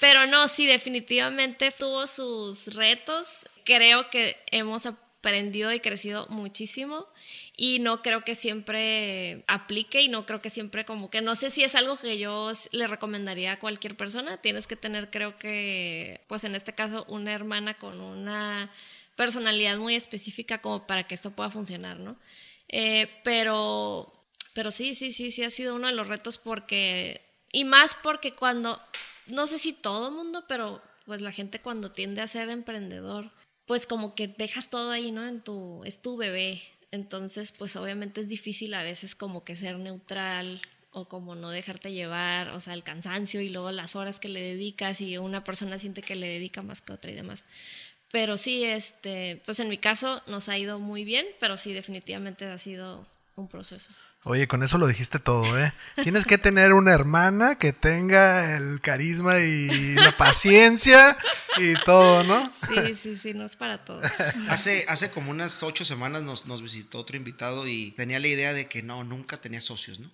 Pero 0.01 0.27
no, 0.27 0.49
sí, 0.49 0.65
definitivamente 0.65 1.71
tuvo 1.71 2.07
sus 2.07 2.75
retos. 2.75 3.47
Creo 3.65 4.09
que 4.09 4.39
hemos 4.53 4.87
aprendido 4.87 5.71
y 5.71 5.81
crecido 5.81 6.29
muchísimo 6.31 7.07
y 7.59 7.79
no 7.79 8.01
creo 8.01 8.25
que 8.25 8.35
siempre 8.35 9.45
aplique 9.47 10.01
y 10.01 10.09
no 10.09 10.25
creo 10.25 10.41
que 10.41 10.49
siempre 10.49 10.87
como 10.87 11.11
que 11.11 11.21
no 11.21 11.35
sé 11.35 11.51
si 11.51 11.63
es 11.63 11.75
algo 11.75 11.99
que 11.99 12.19
yo 12.19 12.53
le 12.73 12.87
recomendaría 12.87 13.53
a 13.53 13.59
cualquier 13.59 13.99
persona. 13.99 14.39
Tienes 14.39 14.67
que 14.67 14.77
tener, 14.77 15.11
creo 15.11 15.37
que, 15.37 16.23
pues 16.27 16.45
en 16.45 16.55
este 16.55 16.75
caso, 16.75 17.05
una 17.07 17.35
hermana 17.35 17.75
con 17.75 18.01
una 18.01 18.71
personalidad 19.21 19.77
muy 19.77 19.97
específica 19.97 20.63
como 20.63 20.87
para 20.87 21.07
que 21.07 21.15
esto 21.15 21.33
pueda 21.33 21.51
funcionar, 21.51 22.01
¿no? 22.01 22.17
Eh, 22.69 23.07
pero, 23.23 24.11
pero 24.55 24.71
sí, 24.71 24.95
sí, 24.95 25.13
sí, 25.13 25.31
sí 25.31 25.45
ha 25.45 25.51
sido 25.51 25.75
uno 25.75 25.89
de 25.89 25.93
los 25.93 26.09
retos 26.09 26.39
porque, 26.39 27.21
y 27.53 27.67
más 27.67 27.95
porque 28.03 28.33
cuando, 28.33 28.81
no 29.27 29.47
sé 29.47 29.59
si 29.59 29.75
todo 29.75 30.11
mundo, 30.11 30.47
pero 30.49 30.81
pues 31.05 31.21
la 31.21 31.33
gente 31.33 31.61
cuando 31.61 31.93
tiende 31.93 32.23
a 32.23 32.29
ser 32.29 32.49
emprendedor, 32.49 33.31
pues 33.67 33.87
como 33.87 34.15
que 34.15 34.27
dejas 34.27 34.71
todo 34.71 34.91
ahí, 34.91 35.13
¿no? 35.13 35.29
En 35.29 35.45
tu, 35.45 35.85
es 35.85 36.01
tu 36.01 36.17
bebé, 36.17 36.63
entonces, 36.91 37.53
pues 37.53 37.77
obviamente 37.77 38.23
es 38.23 38.29
difícil 38.29 38.73
a 38.73 38.83
veces 38.83 39.15
como 39.15 39.45
que 39.45 39.55
ser 39.55 39.77
neutral 39.77 40.63
o 40.93 41.09
como 41.09 41.35
no 41.35 41.51
dejarte 41.51 41.93
llevar, 41.93 42.49
o 42.49 42.59
sea, 42.59 42.73
el 42.73 42.83
cansancio 42.83 43.43
y 43.43 43.51
luego 43.51 43.71
las 43.71 43.97
horas 43.97 44.19
que 44.19 44.29
le 44.29 44.41
dedicas 44.41 45.03
y 45.03 45.19
una 45.19 45.45
persona 45.45 45.79
siente 45.79 46.01
que 46.01 46.17
le 46.17 46.27
dedica 46.27 46.63
más 46.63 46.81
que 46.81 46.95
otra 46.95 47.11
y 47.11 47.15
demás. 47.15 47.45
Pero 48.13 48.37
sí, 48.37 48.65
este, 48.65 49.41
pues 49.45 49.61
en 49.61 49.69
mi 49.69 49.79
caso 49.79 50.23
nos 50.27 50.49
ha 50.49 50.59
ido 50.59 50.79
muy 50.79 51.05
bien, 51.05 51.27
pero 51.39 51.57
sí 51.57 51.73
definitivamente 51.73 52.45
ha 52.47 52.59
sido 52.59 53.07
un 53.37 53.49
proceso. 53.49 53.91
Oye, 54.25 54.47
con 54.49 54.63
eso 54.63 54.77
lo 54.77 54.87
dijiste 54.87 55.19
todo, 55.19 55.59
¿eh? 55.59 55.73
Tienes 56.03 56.27
que 56.27 56.37
tener 56.37 56.75
una 56.75 56.93
hermana 56.93 57.57
que 57.57 57.73
tenga 57.73 58.55
el 58.57 58.81
carisma 58.81 59.39
y 59.39 59.95
la 59.95 60.15
paciencia 60.15 61.17
y 61.57 61.73
todo, 61.87 62.23
¿no? 62.25 62.51
Sí, 62.53 62.95
sí, 62.95 63.17
sí, 63.17 63.33
no 63.33 63.47
es 63.47 63.57
para 63.57 63.83
todos. 63.83 64.05
Hace, 64.51 64.85
hace 64.89 65.11
como 65.11 65.31
unas 65.31 65.63
ocho 65.63 65.87
semanas 65.87 66.23
nos, 66.23 66.45
nos 66.45 66.61
visitó 66.63 66.99
otro 66.99 67.17
invitado 67.17 67.67
y 67.67 67.93
tenía 67.93 68.19
la 68.19 68.29
idea 68.29 68.53
de 68.53 68.67
que 68.67 68.83
no, 68.83 69.05
nunca 69.05 69.41
tenía 69.41 69.63
socios, 69.63 70.01
¿no? 70.01 70.11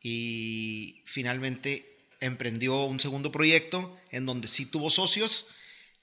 Y 0.00 1.02
finalmente 1.04 1.98
emprendió 2.20 2.84
un 2.84 2.98
segundo 2.98 3.30
proyecto 3.30 3.94
en 4.10 4.24
donde 4.24 4.48
sí 4.48 4.64
tuvo 4.64 4.88
socios 4.88 5.46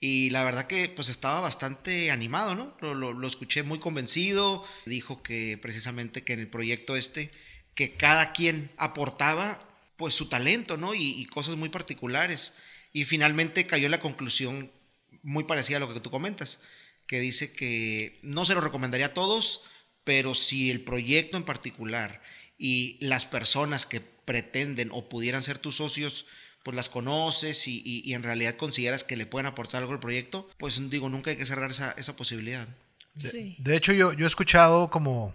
y 0.05 0.29
la 0.29 0.43
verdad 0.43 0.67
que 0.67 0.87
pues 0.89 1.09
estaba 1.09 1.39
bastante 1.39 2.11
animado, 2.11 2.53
¿no? 2.53 2.77
Lo, 2.93 3.27
escuché 3.27 3.63
muy 3.63 3.79
convencido. 3.79 4.63
Dijo 4.85 5.23
que 5.23 5.57
precisamente 5.59 6.23
que 6.23 6.33
en 6.33 6.41
el 6.41 6.47
proyecto 6.47 6.95
este, 6.95 7.31
que 7.73 7.93
cada 7.93 8.31
quien 8.31 8.69
aportaba 8.77 9.67
pues 9.97 10.13
su 10.13 10.29
talento, 10.29 10.77
¿no? 10.77 10.93
Y, 10.93 11.25
cosas 11.25 11.55
muy 11.55 11.69
particulares. 11.69 12.53
Y 12.93 13.05
finalmente 13.05 13.65
cayó 13.65 13.85
en 13.85 13.91
la 13.91 13.99
conclusión 13.99 14.71
muy 15.23 15.45
parecida 15.45 15.77
a 15.77 15.79
lo 15.79 15.91
que 15.91 15.99
tú 15.99 16.11
comentas, 16.11 16.59
que 17.07 17.19
dice 17.19 17.51
que 17.51 18.19
no 18.21 18.45
se 18.45 18.53
lo 18.53 18.61
recomendaría 18.61 19.07
a 19.07 19.13
todos, 19.15 19.63
pero 20.03 20.35
si 20.35 20.69
el 20.69 20.81
proyecto 20.81 21.35
en 21.35 21.45
particular 21.45 22.21
y 22.59 22.99
las 23.01 23.25
personas 23.25 23.87
que 23.87 24.01
pretenden 24.01 24.89
o 24.91 25.09
pudieran 25.09 25.41
ser 25.41 25.57
tus 25.57 25.77
socios 25.77 26.27
pues 26.65 26.75
las 26.75 26.89
conoces 26.89 27.67
y, 27.67 28.11
en 28.11 28.23
realidad 28.23 28.55
consideras 28.55 29.03
que 29.03 29.15
le 29.15 29.27
pueden 29.27 29.45
aportar 29.45 29.81
algo 29.81 29.93
al 29.93 29.99
proyecto, 29.99 30.49
pues 30.57 30.89
digo, 30.89 31.09
nunca 31.09 31.29
hay 31.29 31.37
que 31.37 31.45
cerrar 31.45 31.69
esa, 31.69 31.91
esa 31.91 32.15
posibilidad. 32.15 32.67
De, 33.13 33.75
hecho, 33.75 33.93
yo, 33.93 34.13
yo 34.13 34.25
he 34.25 34.27
escuchado 34.27 34.89
como 34.89 35.31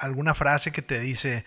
alguna 0.00 0.34
frase 0.34 0.72
que 0.72 0.82
te 0.82 0.98
dice, 0.98 1.44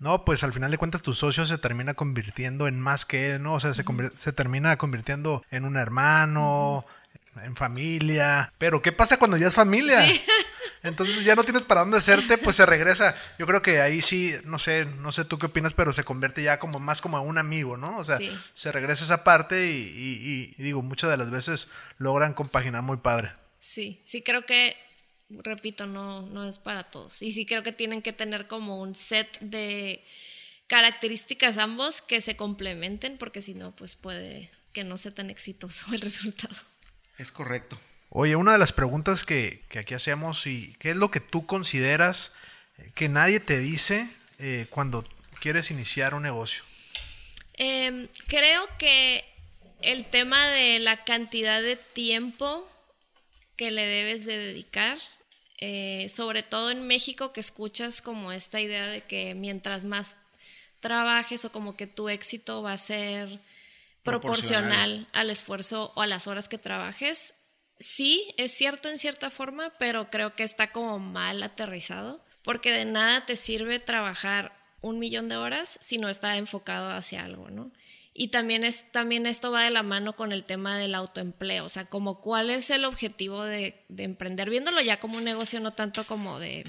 no, 0.00 0.24
pues 0.24 0.42
al 0.42 0.52
final 0.52 0.72
de 0.72 0.78
cuentas 0.78 1.00
tu 1.00 1.14
socio 1.14 1.46
se 1.46 1.58
termina 1.58 1.94
convirtiendo 1.94 2.66
en 2.66 2.80
más 2.80 3.06
que, 3.06 3.38
¿no? 3.38 3.54
O 3.54 3.60
sea, 3.60 3.72
se, 3.72 3.84
se 4.16 4.32
termina 4.32 4.76
convirtiendo 4.76 5.44
en 5.52 5.64
un 5.64 5.76
hermano, 5.76 6.84
en 7.40 7.54
familia. 7.54 8.52
Pero, 8.58 8.82
¿qué 8.82 8.90
pasa 8.90 9.16
cuando 9.16 9.36
ya 9.36 9.46
es 9.46 9.54
familia? 9.54 10.04
Sí. 10.04 10.20
Entonces 10.82 11.24
ya 11.24 11.36
no 11.36 11.44
tienes 11.44 11.62
para 11.62 11.82
dónde 11.82 11.98
hacerte, 11.98 12.38
pues 12.38 12.56
se 12.56 12.66
regresa. 12.66 13.16
Yo 13.38 13.46
creo 13.46 13.62
que 13.62 13.80
ahí 13.80 14.02
sí, 14.02 14.34
no 14.44 14.58
sé, 14.58 14.84
no 14.84 15.12
sé 15.12 15.24
tú 15.24 15.38
qué 15.38 15.46
opinas, 15.46 15.74
pero 15.74 15.92
se 15.92 16.04
convierte 16.04 16.42
ya 16.42 16.58
como 16.58 16.80
más 16.80 17.00
como 17.00 17.16
a 17.16 17.20
un 17.20 17.38
amigo, 17.38 17.76
¿no? 17.76 17.98
O 17.98 18.04
sea, 18.04 18.18
se 18.54 18.72
regresa 18.72 19.04
esa 19.04 19.22
parte 19.22 19.70
y, 19.70 20.54
digo, 20.58 20.82
muchas 20.82 21.10
de 21.10 21.16
las 21.16 21.30
veces 21.30 21.68
logran 21.98 22.34
compaginar 22.34 22.82
muy 22.82 22.96
padre. 22.96 23.32
Sí, 23.60 24.00
sí 24.04 24.22
creo 24.22 24.44
que, 24.44 24.76
repito, 25.28 25.86
no, 25.86 26.22
no 26.22 26.48
es 26.48 26.58
para 26.58 26.82
todos. 26.82 27.22
Y 27.22 27.30
sí 27.30 27.46
creo 27.46 27.62
que 27.62 27.72
tienen 27.72 28.02
que 28.02 28.12
tener 28.12 28.48
como 28.48 28.80
un 28.80 28.96
set 28.96 29.38
de 29.40 30.04
características 30.66 31.58
ambos 31.58 32.02
que 32.02 32.20
se 32.20 32.34
complementen, 32.36 33.18
porque 33.18 33.40
si 33.40 33.54
no, 33.54 33.76
pues 33.76 33.94
puede 33.94 34.50
que 34.72 34.84
no 34.84 34.96
sea 34.96 35.14
tan 35.14 35.30
exitoso 35.30 35.94
el 35.94 36.00
resultado. 36.00 36.56
Es 37.18 37.30
correcto. 37.30 37.78
Oye, 38.14 38.36
una 38.36 38.52
de 38.52 38.58
las 38.58 38.72
preguntas 38.72 39.24
que, 39.24 39.62
aquí 39.74 39.94
hacemos, 39.94 40.46
y 40.46 40.76
¿qué 40.78 40.90
es 40.90 40.96
lo 40.96 41.10
que 41.10 41.20
tú 41.20 41.46
consideras 41.46 42.32
eh, 42.76 42.92
que 42.94 43.08
nadie 43.08 43.40
te 43.40 43.58
dice 43.58 44.06
eh, 44.38 44.66
cuando 44.68 45.06
quieres 45.40 45.70
iniciar 45.70 46.12
un 46.12 46.22
negocio? 46.22 46.62
Em, 47.54 48.08
creo 48.26 48.68
que 48.78 49.24
el 49.80 50.04
tema 50.04 50.46
de 50.48 50.78
la 50.78 51.04
cantidad 51.04 51.62
de 51.62 51.76
tiempo 51.76 52.70
que 53.56 53.70
le 53.70 53.86
debes 53.86 54.26
de 54.26 54.36
dedicar, 54.36 54.98
eh, 55.56 56.06
sobre 56.10 56.42
todo 56.42 56.70
en 56.70 56.86
México 56.86 57.32
que 57.32 57.40
escuchas 57.40 58.02
como 58.02 58.30
esta 58.30 58.60
idea 58.60 58.88
de 58.88 59.00
que 59.00 59.34
mientras 59.34 59.86
más 59.86 60.18
trabajes 60.80 61.46
o 61.46 61.52
como 61.52 61.78
que 61.78 61.86
tu 61.86 62.10
éxito 62.10 62.62
va 62.62 62.74
a 62.74 62.78
ser 62.78 63.40
proporcional 64.02 65.08
al 65.14 65.30
esfuerzo 65.30 65.92
o 65.94 66.02
a 66.02 66.06
las 66.06 66.26
horas 66.26 66.50
que 66.50 66.58
trabajes, 66.58 67.34
sí, 67.82 68.34
es 68.38 68.52
cierto 68.52 68.88
en 68.88 68.98
cierta 68.98 69.30
forma, 69.30 69.72
pero 69.78 70.10
creo 70.10 70.34
que 70.34 70.42
está 70.42 70.72
como 70.72 70.98
mal 70.98 71.42
aterrizado, 71.42 72.24
porque 72.42 72.72
de 72.72 72.84
nada 72.84 73.26
te 73.26 73.36
sirve 73.36 73.78
trabajar 73.78 74.56
un 74.80 74.98
millón 74.98 75.28
de 75.28 75.36
horas 75.36 75.78
si 75.80 75.98
no 75.98 76.08
está 76.08 76.36
enfocado 76.36 76.90
hacia 76.90 77.24
algo, 77.24 77.50
¿no? 77.50 77.70
Y 78.14 78.28
también, 78.28 78.62
es, 78.62 78.90
también 78.92 79.26
esto 79.26 79.50
va 79.50 79.62
de 79.62 79.70
la 79.70 79.82
mano 79.82 80.14
con 80.14 80.32
el 80.32 80.44
tema 80.44 80.76
del 80.76 80.94
autoempleo, 80.94 81.64
o 81.64 81.68
sea, 81.68 81.86
como 81.86 82.20
cuál 82.20 82.50
es 82.50 82.70
el 82.70 82.84
objetivo 82.84 83.42
de, 83.44 83.82
de 83.88 84.02
emprender, 84.02 84.50
viéndolo 84.50 84.80
ya 84.82 85.00
como 85.00 85.16
un 85.16 85.24
negocio, 85.24 85.60
no 85.60 85.72
tanto 85.72 86.06
como 86.06 86.38
de 86.38 86.64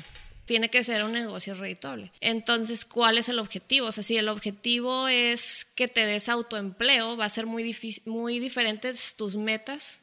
tiene 0.45 0.69
que 0.69 0.83
ser 0.83 1.03
un 1.05 1.13
negocio 1.13 1.53
redituable. 1.53 2.11
Entonces, 2.19 2.83
¿cuál 2.83 3.17
es 3.17 3.29
el 3.29 3.39
objetivo? 3.39 3.87
O 3.87 3.91
sea, 3.91 4.03
si 4.03 4.17
el 4.17 4.27
objetivo 4.27 5.07
es 5.07 5.65
que 5.75 5.87
te 5.87 6.05
des 6.05 6.27
autoempleo, 6.27 7.15
va 7.15 7.25
a 7.25 7.29
ser 7.29 7.45
muy, 7.45 7.75
muy 8.05 8.39
diferentes 8.39 9.15
tus 9.15 9.37
metas 9.37 10.02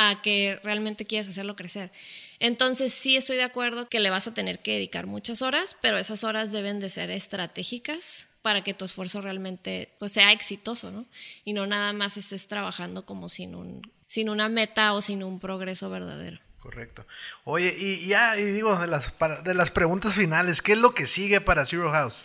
a 0.00 0.22
que 0.22 0.60
realmente 0.62 1.04
quieres 1.04 1.28
hacerlo 1.28 1.56
crecer. 1.56 1.90
Entonces 2.38 2.94
sí 2.94 3.16
estoy 3.16 3.36
de 3.36 3.42
acuerdo 3.42 3.88
que 3.88 3.98
le 3.98 4.10
vas 4.10 4.28
a 4.28 4.32
tener 4.32 4.60
que 4.60 4.74
dedicar 4.74 5.06
muchas 5.06 5.42
horas, 5.42 5.76
pero 5.80 5.98
esas 5.98 6.22
horas 6.22 6.52
deben 6.52 6.78
de 6.78 6.88
ser 6.88 7.10
estratégicas 7.10 8.28
para 8.40 8.62
que 8.62 8.74
tu 8.74 8.84
esfuerzo 8.84 9.20
realmente 9.20 9.92
pues, 9.98 10.12
sea 10.12 10.30
exitoso, 10.30 10.92
¿no? 10.92 11.04
Y 11.44 11.52
no 11.52 11.66
nada 11.66 11.92
más 11.92 12.16
estés 12.16 12.46
trabajando 12.46 13.04
como 13.04 13.28
sin, 13.28 13.56
un, 13.56 13.92
sin 14.06 14.30
una 14.30 14.48
meta 14.48 14.92
o 14.92 15.02
sin 15.02 15.24
un 15.24 15.40
progreso 15.40 15.90
verdadero. 15.90 16.38
Correcto. 16.60 17.04
Oye, 17.42 17.74
y 17.76 18.06
ya, 18.06 18.38
y 18.38 18.44
digo, 18.44 18.78
de 18.78 18.86
las, 18.86 19.12
de 19.42 19.54
las 19.54 19.72
preguntas 19.72 20.14
finales, 20.14 20.62
¿qué 20.62 20.72
es 20.72 20.78
lo 20.78 20.94
que 20.94 21.08
sigue 21.08 21.40
para 21.40 21.66
Zero 21.66 21.90
House? 21.90 22.24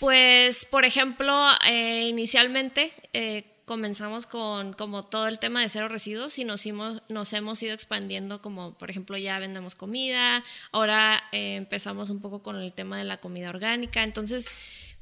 Pues, 0.00 0.64
por 0.64 0.84
ejemplo, 0.84 1.48
eh, 1.64 2.08
inicialmente 2.08 2.92
eh, 3.12 3.44
comenzamos 3.72 4.26
con 4.26 4.74
como 4.74 5.02
todo 5.02 5.28
el 5.28 5.38
tema 5.38 5.62
de 5.62 5.68
cero 5.70 5.88
residuos 5.88 6.38
y 6.38 6.44
nos, 6.44 6.66
nos 7.08 7.32
hemos 7.32 7.62
ido 7.62 7.72
expandiendo 7.72 8.42
como, 8.42 8.74
por 8.74 8.90
ejemplo, 8.90 9.16
ya 9.16 9.38
vendemos 9.38 9.76
comida, 9.76 10.44
ahora 10.72 11.22
eh, 11.32 11.54
empezamos 11.54 12.10
un 12.10 12.20
poco 12.20 12.42
con 12.42 12.60
el 12.60 12.74
tema 12.74 12.98
de 12.98 13.04
la 13.04 13.16
comida 13.16 13.48
orgánica. 13.48 14.02
Entonces, 14.02 14.50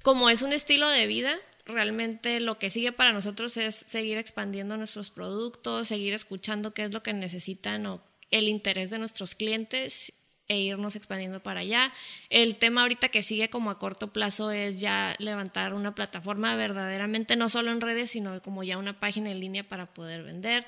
como 0.02 0.30
es 0.30 0.42
un 0.42 0.52
estilo 0.52 0.88
de 0.88 1.08
vida, 1.08 1.36
realmente 1.66 2.38
lo 2.38 2.60
que 2.60 2.70
sigue 2.70 2.92
para 2.92 3.12
nosotros 3.12 3.56
es 3.56 3.74
seguir 3.74 4.18
expandiendo 4.18 4.76
nuestros 4.76 5.10
productos, 5.10 5.88
seguir 5.88 6.14
escuchando 6.14 6.72
qué 6.72 6.84
es 6.84 6.94
lo 6.94 7.02
que 7.02 7.12
necesitan 7.12 7.84
o 7.86 8.00
el 8.30 8.46
interés 8.46 8.90
de 8.90 9.00
nuestros 9.00 9.34
clientes 9.34 10.12
e 10.50 10.58
irnos 10.58 10.96
expandiendo 10.96 11.38
para 11.38 11.60
allá. 11.60 11.92
El 12.28 12.56
tema 12.56 12.82
ahorita 12.82 13.08
que 13.08 13.22
sigue 13.22 13.48
como 13.50 13.70
a 13.70 13.78
corto 13.78 14.12
plazo 14.12 14.50
es 14.50 14.80
ya 14.80 15.14
levantar 15.20 15.74
una 15.74 15.94
plataforma 15.94 16.56
verdaderamente, 16.56 17.36
no 17.36 17.48
solo 17.48 17.70
en 17.70 17.80
redes, 17.80 18.10
sino 18.10 18.42
como 18.42 18.64
ya 18.64 18.76
una 18.76 18.98
página 18.98 19.30
en 19.30 19.38
línea 19.38 19.62
para 19.62 19.86
poder 19.86 20.24
vender. 20.24 20.66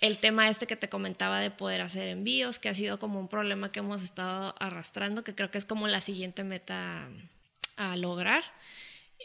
El 0.00 0.18
tema 0.18 0.48
este 0.48 0.66
que 0.66 0.74
te 0.74 0.88
comentaba 0.88 1.38
de 1.38 1.52
poder 1.52 1.82
hacer 1.82 2.08
envíos, 2.08 2.58
que 2.58 2.68
ha 2.68 2.74
sido 2.74 2.98
como 2.98 3.20
un 3.20 3.28
problema 3.28 3.70
que 3.70 3.78
hemos 3.78 4.02
estado 4.02 4.56
arrastrando, 4.58 5.22
que 5.22 5.36
creo 5.36 5.52
que 5.52 5.58
es 5.58 5.66
como 5.66 5.86
la 5.86 6.00
siguiente 6.00 6.42
meta 6.42 7.06
a 7.76 7.96
lograr. 7.96 8.42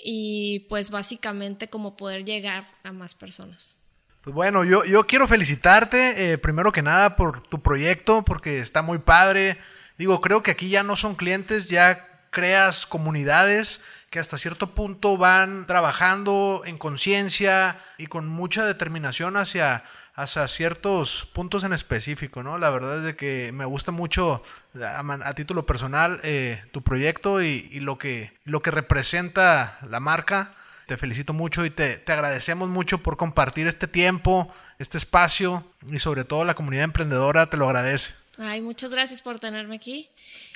Y 0.04 0.68
pues 0.70 0.92
básicamente 0.92 1.70
como 1.70 1.98
poder 1.98 2.24
llegar 2.24 2.68
a 2.84 2.92
más 2.92 3.16
personas. 3.16 3.80
Pues 4.22 4.36
bueno, 4.36 4.64
yo, 4.64 4.86
yo 4.86 5.08
quiero 5.08 5.28
felicitarte, 5.28 6.34
eh, 6.34 6.38
primero 6.38 6.72
que 6.72 6.84
nada, 6.84 7.16
por 7.16 7.42
tu 7.42 7.62
proyecto, 7.64 8.22
porque 8.22 8.60
está 8.60 8.84
muy 8.84 9.00
padre 9.00 9.58
Digo, 9.98 10.22
creo 10.22 10.44
que 10.44 10.52
aquí 10.52 10.70
ya 10.70 10.84
no 10.84 10.96
son 10.96 11.16
clientes, 11.16 11.68
ya 11.68 12.08
creas 12.30 12.86
comunidades 12.86 13.82
que 14.10 14.20
hasta 14.20 14.38
cierto 14.38 14.68
punto 14.74 15.18
van 15.18 15.66
trabajando 15.68 16.62
en 16.66 16.78
conciencia 16.78 17.78
y 17.98 18.08
con 18.08 18.28
mucha 18.28 18.66
determinación 18.66 19.38
hacia, 19.38 19.84
hacia 20.14 20.48
ciertos 20.48 21.28
puntos 21.34 21.64
en 21.64 21.74
específico, 21.74 22.44
¿no? 22.44 22.58
La 22.58 22.70
verdad 22.70 23.00
es 23.00 23.04
de 23.04 23.16
que 23.16 23.52
me 23.54 23.66
gusta 23.66 23.92
mucho 23.92 24.44
a, 24.82 25.34
título 25.34 25.66
personal 25.66 26.20
eh, 26.24 26.64
tu 26.72 26.84
proyecto 26.84 27.42
y, 27.42 27.80
lo, 27.80 27.98
que, 27.98 28.32
lo 28.46 28.62
que 28.62 28.72
representa 28.72 29.80
la 29.90 30.00
marca. 30.00 30.54
Te 30.88 30.96
felicito 30.96 31.34
mucho 31.34 31.66
y 31.66 31.70
te, 31.70 31.98
te 31.98 32.14
agradecemos 32.14 32.70
mucho 32.70 33.00
por 33.00 33.18
compartir 33.18 33.68
este 33.68 33.88
tiempo, 33.88 34.54
este 34.80 34.98
espacio 34.98 35.66
y 35.92 36.00
sobre 36.00 36.24
todo 36.24 36.46
la 36.46 36.54
comunidad 36.54 36.86
emprendedora 36.86 37.50
te 37.50 37.58
lo 37.58 37.66
agradece. 37.66 38.14
Ay, 38.38 38.62
muchas 38.62 38.92
gracias 38.92 39.22
por 39.24 39.40
tenerme 39.40 39.76
aquí. 39.76 40.10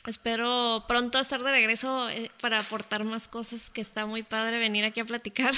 Espero 0.06 0.86
pronto 0.88 1.20
estar 1.20 1.42
de 1.42 1.52
regreso 1.52 2.10
eh, 2.10 2.30
para 2.40 2.60
aportar 2.60 3.04
más 3.04 3.28
cosas, 3.28 3.72
que 3.72 3.82
está 3.82 4.06
muy 4.06 4.22
padre 4.22 4.60
venir 4.60 4.86
aquí 4.86 5.00
a 5.00 5.06
platicar. 5.06 5.54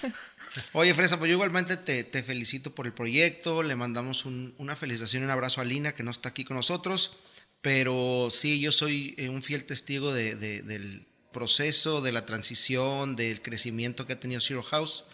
Oye, 0.72 0.94
Fresa, 0.94 1.18
pues 1.18 1.28
yo 1.28 1.34
igualmente 1.34 1.76
te, 1.76 2.22
felicito 2.22 2.74
por 2.74 2.86
el 2.86 2.94
proyecto, 2.94 3.62
le 3.62 3.76
mandamos 3.76 4.24
una 4.24 4.74
felicitación 4.74 5.22
y 5.22 5.26
un 5.26 5.30
abrazo 5.30 5.60
a 5.60 5.64
Lina, 5.64 5.92
que 5.92 6.02
no 6.02 6.10
está 6.10 6.30
aquí 6.30 6.44
con 6.44 6.56
nosotros, 6.56 7.18
pero 7.60 8.28
sí, 8.30 8.58
yo 8.60 8.72
soy 8.72 9.14
eh, 9.18 9.28
un 9.28 9.42
fiel 9.42 9.64
testigo 9.64 10.12
del 10.14 11.06
proceso, 11.30 12.00
de 12.00 12.12
la 12.12 12.24
transición, 12.24 13.16
del 13.16 13.42
crecimiento 13.42 14.06
que 14.06 14.14
ha 14.14 14.20
tenido 14.20 14.40
Zero 14.40 14.62
House. 14.62 15.04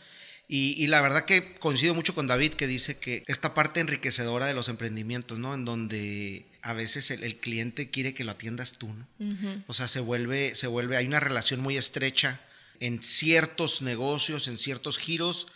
Y, 0.48 0.86
la 0.86 1.00
verdad 1.00 1.24
que 1.24 1.54
coincido 1.54 1.94
mucho 1.94 2.14
con 2.14 2.28
David 2.28 2.54
que 2.54 2.68
dice 2.68 2.98
que 2.98 3.24
esta 3.26 3.52
parte 3.52 3.80
enriquecedora 3.80 4.46
de 4.46 4.54
los 4.54 4.68
emprendimientos, 4.68 5.38
¿no? 5.38 5.54
En 5.54 5.64
donde 5.64 6.46
a 6.62 6.72
veces 6.72 7.10
el, 7.10 7.36
cliente 7.36 7.90
quiere 7.90 8.14
que 8.14 8.22
lo 8.22 8.30
atiendas 8.30 8.78
tú, 8.78 8.88
¿no? 8.92 9.64
O 9.66 9.74
sea, 9.74 9.88
se 9.88 9.98
vuelve, 9.98 10.54
se 10.54 10.68
vuelve, 10.68 10.96
hay 10.96 11.06
una 11.06 11.18
relación 11.18 11.60
muy 11.60 11.76
estrecha 11.76 12.40
en 12.78 13.02
ciertos 13.02 13.82
negocios, 13.82 14.46
en 14.46 14.58
ciertos 14.58 14.98
giros, 14.98 15.48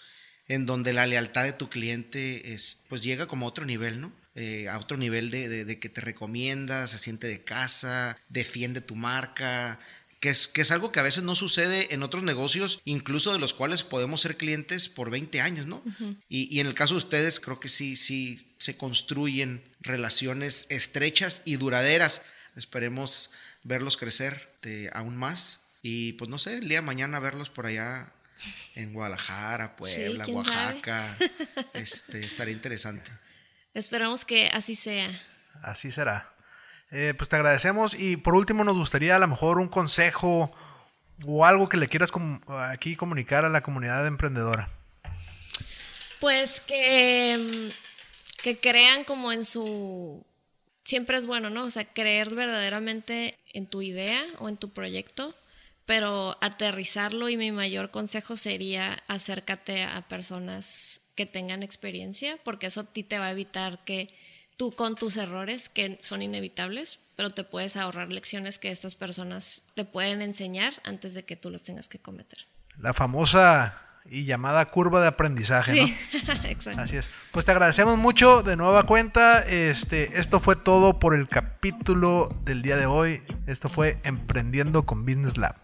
en 0.48 0.66
donde 0.66 0.92
la 0.92 1.06
lealtad 1.06 1.44
de 1.44 1.52
tu 1.52 1.68
cliente 1.68 2.52
es, 2.52 2.80
pues 2.88 3.00
llega 3.00 3.26
como 3.26 3.46
a 3.46 3.48
otro 3.48 3.64
nivel, 3.64 4.00
¿no? 4.00 4.12
Eh, 4.34 4.68
a 4.68 4.78
otro 4.78 4.96
nivel 4.96 5.30
de, 5.30 5.64
de, 5.64 5.78
que 5.78 5.88
te 5.88 6.00
recomienda, 6.00 6.86
se 6.86 6.98
siente 6.98 7.26
de 7.26 7.42
casa, 7.42 8.16
defiende 8.28 8.80
tu 8.80 8.96
marca, 8.96 9.78
que 10.20 10.28
es, 10.28 10.48
que 10.48 10.60
es 10.60 10.70
algo 10.70 10.92
que 10.92 11.00
a 11.00 11.02
veces 11.02 11.22
no 11.22 11.34
sucede 11.34 11.94
en 11.94 12.02
otros 12.02 12.22
negocios, 12.22 12.80
incluso 12.84 13.32
de 13.32 13.38
los 13.38 13.54
cuales 13.54 13.82
podemos 13.82 14.20
ser 14.20 14.36
clientes 14.36 14.88
por 14.88 15.10
20 15.10 15.40
años, 15.40 15.66
¿no? 15.66 15.82
y, 16.28 16.54
y, 16.54 16.60
en 16.60 16.66
el 16.66 16.74
caso 16.74 16.94
de 16.94 16.98
ustedes, 16.98 17.40
creo 17.40 17.58
que 17.58 17.70
sí, 17.70 17.96
sí 17.96 18.54
se 18.58 18.76
construyen 18.76 19.62
relaciones 19.80 20.66
estrechas 20.68 21.42
y 21.46 21.56
duraderas. 21.56 22.22
Esperemos 22.54 23.30
verlos 23.62 23.96
crecer 23.96 24.50
aún 24.92 25.16
más. 25.16 25.60
Y 25.82 26.12
pues 26.14 26.30
no 26.30 26.38
sé, 26.38 26.58
el 26.58 26.68
día 26.68 26.78
de 26.78 26.86
mañana 26.86 27.20
verlos 27.20 27.48
por 27.48 27.66
allá 27.66 28.12
en 28.74 28.92
Guadalajara, 28.92 29.76
Puebla, 29.76 30.26
Oaxaca. 30.26 31.16
este, 31.74 32.20
estaría 32.20 32.52
interesante. 32.52 33.10
Esperamos 33.72 34.24
que 34.24 34.48
así 34.48 34.74
sea. 34.74 35.10
Así 35.62 35.90
será. 35.90 36.30
Eh, 36.92 37.14
pues 37.16 37.30
te 37.30 37.36
agradecemos 37.36 37.94
y 37.94 38.16
por 38.16 38.34
último 38.34 38.64
nos 38.64 38.76
gustaría 38.76 39.14
a 39.14 39.20
lo 39.20 39.28
mejor 39.28 39.58
un 39.58 39.68
consejo 39.68 40.52
o 41.24 41.44
algo 41.44 41.68
que 41.68 41.76
le 41.76 41.88
quieras 41.88 42.10
aquí 42.48 42.96
comunicar 42.96 43.44
a 43.44 43.48
la 43.48 43.60
comunidad 43.60 44.06
emprendedora. 44.06 44.68
Pues 46.18 46.60
que, 46.60 47.38
mm, 47.38 48.42
que 48.42 48.58
crean 48.58 49.04
como 49.04 49.32
en 49.32 49.44
su... 49.44 50.24
Siempre 50.84 51.16
es 51.16 51.26
bueno, 51.26 51.50
¿no? 51.50 51.64
O 51.64 51.70
sea, 51.70 51.84
creer 51.84 52.30
verdaderamente 52.30 53.34
en 53.52 53.66
tu 53.66 53.82
idea 53.82 54.20
o 54.38 54.48
en 54.48 54.56
tu 54.56 54.70
proyecto, 54.70 55.34
pero 55.86 56.36
aterrizarlo 56.40 57.28
y 57.28 57.36
mi 57.36 57.52
mayor 57.52 57.90
consejo 57.90 58.34
sería 58.34 59.02
acércate 59.06 59.84
a 59.84 60.02
personas 60.08 61.00
que 61.14 61.26
tengan 61.26 61.62
experiencia, 61.62 62.38
porque 62.44 62.66
eso 62.66 62.80
a 62.80 62.84
ti 62.84 63.04
te 63.04 63.18
va 63.18 63.26
a 63.26 63.30
evitar 63.32 63.84
que 63.84 64.12
tú 64.60 64.72
con 64.72 64.94
tus 64.94 65.16
errores, 65.16 65.70
que 65.70 65.98
son 66.02 66.20
inevitables, 66.20 66.98
pero 67.16 67.30
te 67.30 67.44
puedes 67.44 67.78
ahorrar 67.78 68.12
lecciones 68.12 68.58
que 68.58 68.70
estas 68.70 68.94
personas 68.94 69.62
te 69.74 69.86
pueden 69.86 70.20
enseñar 70.20 70.74
antes 70.84 71.14
de 71.14 71.24
que 71.24 71.34
tú 71.34 71.48
los 71.48 71.62
tengas 71.62 71.88
que 71.88 71.98
cometer. 71.98 72.40
La 72.78 72.92
famosa 72.92 73.80
y 74.04 74.26
llamada 74.26 74.66
curva 74.66 75.00
de 75.00 75.08
aprendizaje, 75.08 75.86
sí, 75.86 76.18
exacto. 76.44 76.82
Así 76.82 76.98
es. 76.98 77.08
Pues 77.32 77.46
te 77.46 77.52
agradecemos 77.52 77.96
mucho 77.96 78.42
de 78.42 78.56
nueva 78.56 78.82
cuenta. 78.82 79.40
Este, 79.40 80.20
esto 80.20 80.40
fue 80.40 80.56
todo 80.56 80.98
por 80.98 81.14
el 81.14 81.26
capítulo 81.26 82.28
del 82.44 82.60
día 82.60 82.76
de 82.76 82.84
hoy. 82.84 83.22
Esto 83.46 83.70
fue 83.70 83.96
Emprendiendo 84.02 84.84
con 84.84 85.06
Business 85.06 85.38
Lab. 85.38 85.54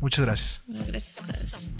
Muchas 0.00 0.24
gracias. 0.24 0.62
Gracias 0.68 1.18
a 1.18 1.26
ustedes. 1.26 1.70